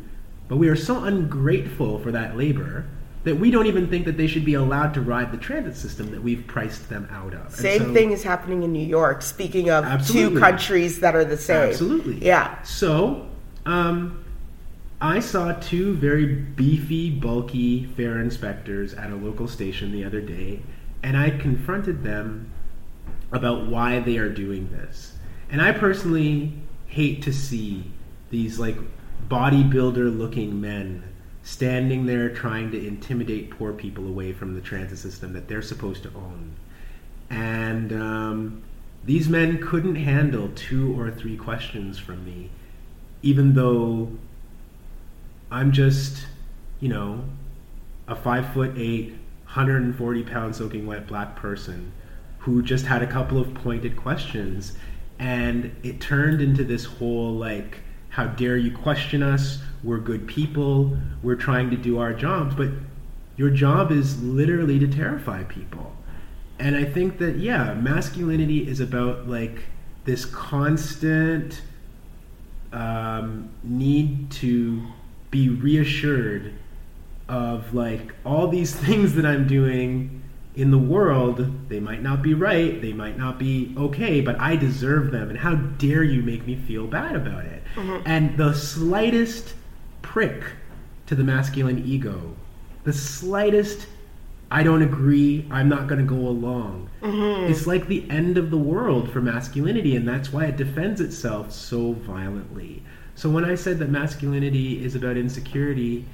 [0.49, 2.85] But we are so ungrateful for that labor
[3.25, 6.11] that we don't even think that they should be allowed to ride the transit system
[6.11, 7.55] that we've priced them out of.
[7.55, 9.23] Same so- thing is happening in New York.
[9.23, 11.69] Speaking of two countries that are the same.
[11.71, 12.25] Absolutely.
[12.25, 12.61] Yeah.
[12.65, 13.29] So,
[13.65, 14.25] um,
[15.01, 20.61] I saw two very beefy, bulky fare inspectors at a local station the other day,
[21.03, 22.51] and I confronted them
[23.33, 25.12] about why they are doing this.
[25.53, 26.55] And I personally
[26.87, 27.85] hate to see
[28.31, 28.77] these like
[29.29, 31.05] bodybuilder looking men
[31.43, 36.03] standing there trying to intimidate poor people away from the transit system that they're supposed
[36.05, 36.57] to own.
[37.29, 38.63] And um,
[39.05, 42.51] these men couldn't handle two or three questions from me,
[43.23, 44.11] even though
[45.51, 46.27] I'm just,
[46.81, 47.25] you know,
[48.09, 49.11] a five foot eight,
[49.45, 51.93] 140 pound soaking wet black person
[52.39, 54.73] who just had a couple of pointed questions.
[55.23, 59.61] And it turned into this whole like, how dare you question us?
[59.85, 60.97] We're good people.
[61.23, 62.57] We're trying to do our jobs.
[62.57, 62.71] But
[63.37, 65.95] your job is literally to terrify people.
[66.59, 69.63] And I think that, yeah, masculinity is about like
[70.07, 71.63] this constant
[72.73, 74.83] um, need to
[75.31, 76.53] be reassured
[77.29, 80.22] of like all these things that I'm doing
[80.55, 81.69] in the world.
[81.69, 85.31] They might not be right, they might not be okay, but I deserve them.
[85.31, 87.63] And how dare you make me feel bad about it?
[87.75, 88.03] Mm-hmm.
[88.07, 89.55] And the slightest
[90.03, 90.45] prick
[91.07, 92.35] to the masculine ego,
[92.85, 93.87] the slightest
[94.53, 96.91] I don't agree, I'm not going to go along.
[97.01, 97.51] Mm-hmm.
[97.51, 101.51] It's like the end of the world for masculinity, and that's why it defends itself
[101.51, 102.83] so violently.
[103.15, 106.05] So when I said that masculinity is about insecurity,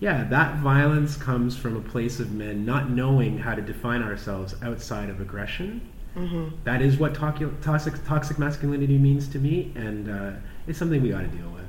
[0.00, 4.54] yeah, that violence comes from a place of men not knowing how to define ourselves
[4.62, 5.80] outside of aggression.
[6.64, 10.32] That is what toxic, toxic, toxic masculinity means to me, and uh,
[10.66, 11.64] it's something we got to deal with.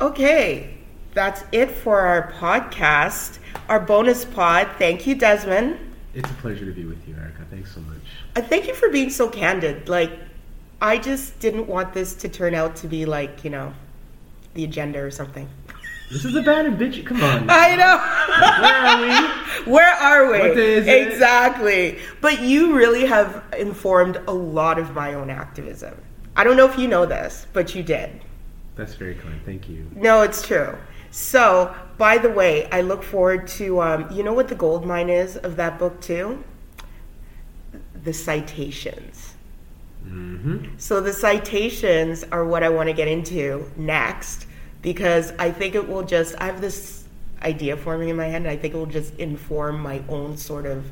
[0.00, 0.74] Okay,
[1.12, 3.38] that's it for our podcast,
[3.68, 4.68] our bonus pod.
[4.78, 5.78] Thank you, Desmond.
[6.14, 7.44] It's a pleasure to be with you, Erica.
[7.50, 7.98] Thanks so much.
[8.34, 9.90] And thank you for being so candid.
[9.90, 10.12] Like,
[10.80, 13.74] I just didn't want this to turn out to be like, you know,
[14.54, 15.48] the agenda or something.
[16.10, 17.04] This is a bad and bitchy.
[17.04, 17.46] Come on.
[17.48, 17.98] I know.
[18.62, 19.72] Where are we?
[19.72, 20.60] Where are we?
[20.60, 21.08] Is it?
[21.08, 21.98] Exactly.
[22.20, 26.00] But you really have informed a lot of my own activism.
[26.36, 28.20] I don't know if you know this, but you did.
[28.76, 29.40] That's very kind.
[29.44, 29.88] Thank you.
[29.94, 30.76] No, it's true.
[31.10, 35.08] So, by the way, I look forward to, um, you know what the gold mine
[35.08, 36.42] is of that book, too?
[38.02, 39.34] The citations.
[40.04, 40.76] Mm-hmm.
[40.76, 44.48] So, the citations are what I want to get into next
[44.84, 47.04] because I think it will just, I have this
[47.42, 50.66] idea forming in my head, and I think it will just inform my own sort
[50.66, 50.84] of,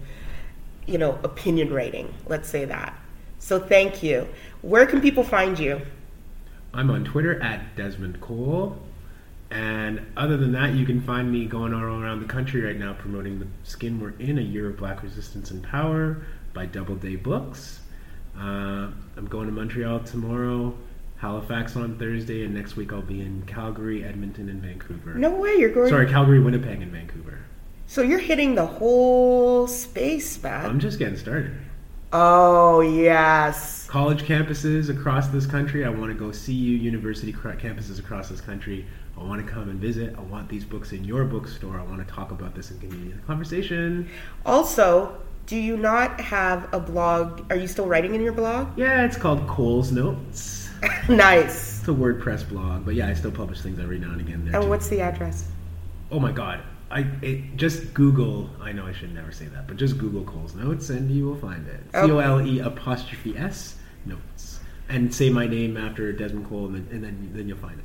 [0.87, 2.13] you know, opinion writing.
[2.27, 2.99] Let's say that.
[3.39, 4.27] So, thank you.
[4.63, 5.83] Where can people find you?
[6.73, 8.79] I'm on Twitter at Desmond Cole.
[9.51, 12.95] And other than that, you can find me going all around the country right now
[12.95, 16.25] promoting the Skin We're In, a year of black resistance and power
[16.55, 17.81] by Doubleday Books.
[18.39, 18.89] Uh,
[19.19, 20.75] I'm going to Montreal tomorrow,
[21.23, 25.15] Halifax on Thursday, and next week I'll be in Calgary, Edmonton, and Vancouver.
[25.15, 25.89] No way, you're going.
[25.89, 27.39] Sorry, Calgary, Winnipeg, and Vancouver.
[27.87, 30.67] So you're hitting the whole space, man.
[30.67, 31.53] I'm just getting started.
[32.13, 33.87] Oh, yes.
[33.87, 35.85] College campuses across this country.
[35.85, 38.85] I want to go see you, university campuses across this country.
[39.17, 40.17] I want to come and visit.
[40.19, 41.79] I want these books in your bookstore.
[41.79, 44.11] I want to talk about this and continue the conversation.
[44.45, 45.17] Also,
[45.47, 47.49] do you not have a blog?
[47.53, 48.77] Are you still writing in your blog?
[48.77, 50.62] Yeah, it's called Cole's Notes.
[51.09, 51.81] nice.
[51.81, 54.55] It's a WordPress blog, but yeah, I still publish things every now and again there.
[54.55, 54.71] And too.
[54.71, 55.49] what's the address?
[56.11, 56.61] Oh my god.
[56.91, 58.51] I it, just Google.
[58.61, 61.39] I know I should never say that, but just Google Cole's Notes and you will
[61.39, 61.81] find it.
[61.93, 64.61] C O L E apostrophe S Notes,
[64.91, 67.85] and say my name after Desmond Cole, and then and then, then you'll find it.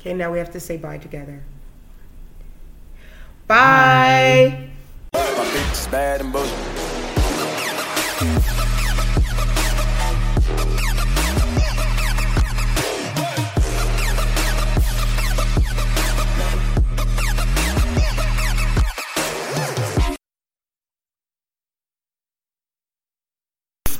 [0.00, 1.42] Okay, now we have to say bye together.
[3.46, 4.68] Bye.
[5.14, 6.26] My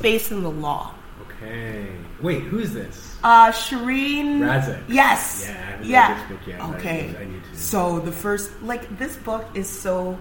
[0.07, 0.33] bitch is bad and bullshit.
[0.33, 0.95] Space in the law.
[1.23, 1.89] Okay.
[2.23, 3.17] Wait, who's this?
[3.23, 4.39] Uh, Shireen.
[4.41, 4.83] Razik.
[4.89, 5.45] Yes.
[5.49, 6.15] Yeah, yeah.
[6.29, 7.15] this book but I Okay.
[7.21, 7.57] I need to.
[7.59, 10.19] So the first, like, this book is so,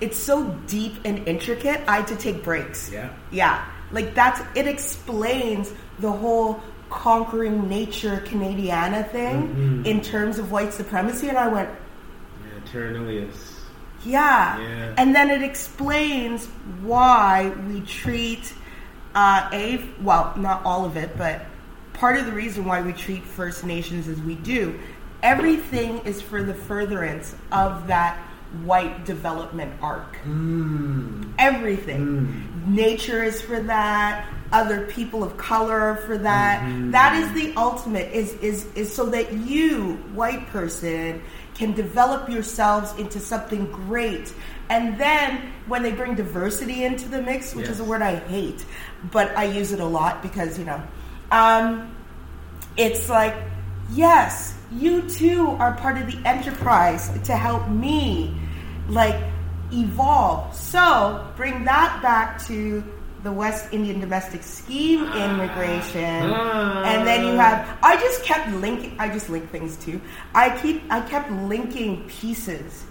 [0.00, 1.80] it's so deep and intricate.
[1.88, 2.90] I had to take breaks.
[2.92, 3.10] Yeah.
[3.30, 3.64] Yeah.
[3.90, 6.60] Like that's it explains the whole
[6.90, 9.86] conquering nature Canadiana thing Mm-hmm.
[9.86, 13.60] in terms of white supremacy, and I went, Yeah, Terra nullius.
[14.04, 14.58] yeah.
[14.60, 14.94] Yeah.
[14.98, 16.46] And then it explains
[16.82, 18.52] why we treat
[19.18, 21.42] uh, a well, not all of it, but
[21.92, 24.78] part of the reason why we treat First Nations as we do.
[25.24, 28.16] Everything is for the furtherance of that
[28.62, 30.16] white development arc.
[30.24, 31.32] Mm.
[31.36, 32.48] Everything.
[32.68, 34.24] Nature is for that.
[34.52, 36.64] Other people of color are for that.
[36.92, 38.12] That is the ultimate.
[38.12, 41.20] Is is is so that you, white person,
[41.54, 44.32] can develop yourselves into something great.
[44.70, 48.64] And then when they bring diversity into the mix, which is a word I hate,
[49.10, 50.82] but I use it a lot because you know,
[51.30, 51.94] um,
[52.76, 53.34] it's like,
[53.92, 58.38] yes, you too are part of the enterprise to help me,
[58.88, 59.16] like,
[59.72, 60.54] evolve.
[60.54, 62.84] So bring that back to
[63.22, 66.84] the West Indian domestic scheme immigration, Ah.
[66.84, 67.66] and then you have.
[67.82, 68.94] I just kept linking.
[68.98, 70.00] I just link things too.
[70.34, 70.82] I keep.
[70.90, 72.84] I kept linking pieces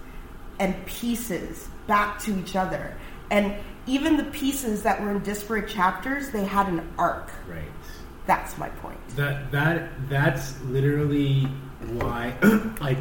[0.60, 2.96] and pieces back to each other,
[3.32, 3.54] and
[3.86, 7.32] even the pieces that were in disparate chapters, they had an arc.
[7.50, 7.64] Right.
[8.26, 9.00] That's my point.
[9.16, 11.44] That that that's literally
[11.94, 12.34] why
[12.82, 12.98] I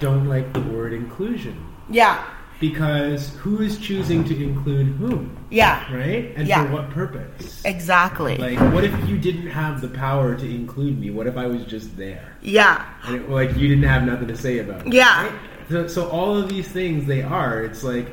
[0.00, 2.24] don't like the word inclusion Yeah.
[2.58, 5.84] because who is choosing to include whom, Yeah.
[5.94, 6.32] right?
[6.36, 6.66] And Yeah.
[6.66, 7.62] for what purpose?
[7.64, 8.36] Exactly.
[8.38, 11.10] Like, what if you didn't have the power to include me?
[11.10, 12.32] What if I was just there?
[12.42, 12.84] yeah.
[13.04, 14.92] And it, like you didn't have nothing to say about it.
[14.92, 15.22] Yeah.
[15.24, 15.32] right?
[15.68, 17.62] So, so all of these things they are.
[17.64, 18.08] It's like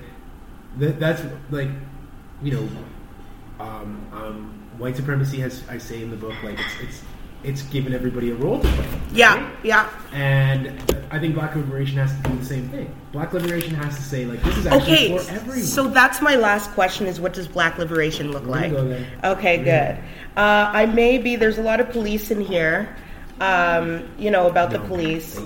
[0.77, 1.21] that, that's
[1.51, 1.69] like
[2.41, 2.69] you know,
[3.59, 7.01] um, um, white supremacy has I say in the book like it's it's
[7.43, 8.87] it's given everybody a role to play.
[9.11, 9.35] Yeah.
[9.43, 9.55] right?
[9.63, 9.89] Yeah.
[10.13, 10.67] And
[11.11, 12.93] I think Black liberation has to do the same thing.
[13.11, 15.17] Black liberation has to say like this is actually Okay.
[15.17, 15.61] for everyone.
[15.61, 18.71] So that's my last question: is what does Black liberation look like?
[18.71, 18.97] go.
[19.23, 19.57] Okay.
[19.63, 19.97] Good.
[20.37, 21.35] Uh, I may be.
[21.35, 22.95] There's a lot of police in here.
[23.39, 25.39] Um, you know about the No, police.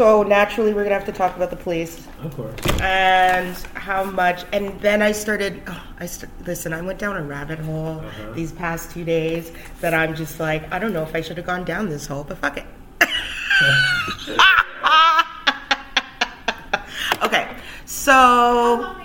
[0.00, 2.54] So naturally, we're gonna have to talk about the police Of course.
[2.80, 4.44] and how much.
[4.50, 5.60] And then I started.
[5.68, 6.72] Oh, I st- listen.
[6.72, 8.32] I went down a rabbit hole Uh-huh.
[8.32, 9.52] these past two days
[9.82, 12.24] that I'm just like, I don't know if I should have gone down this hole,
[12.24, 12.64] but fuck it.
[17.22, 17.54] okay,
[17.84, 18.96] so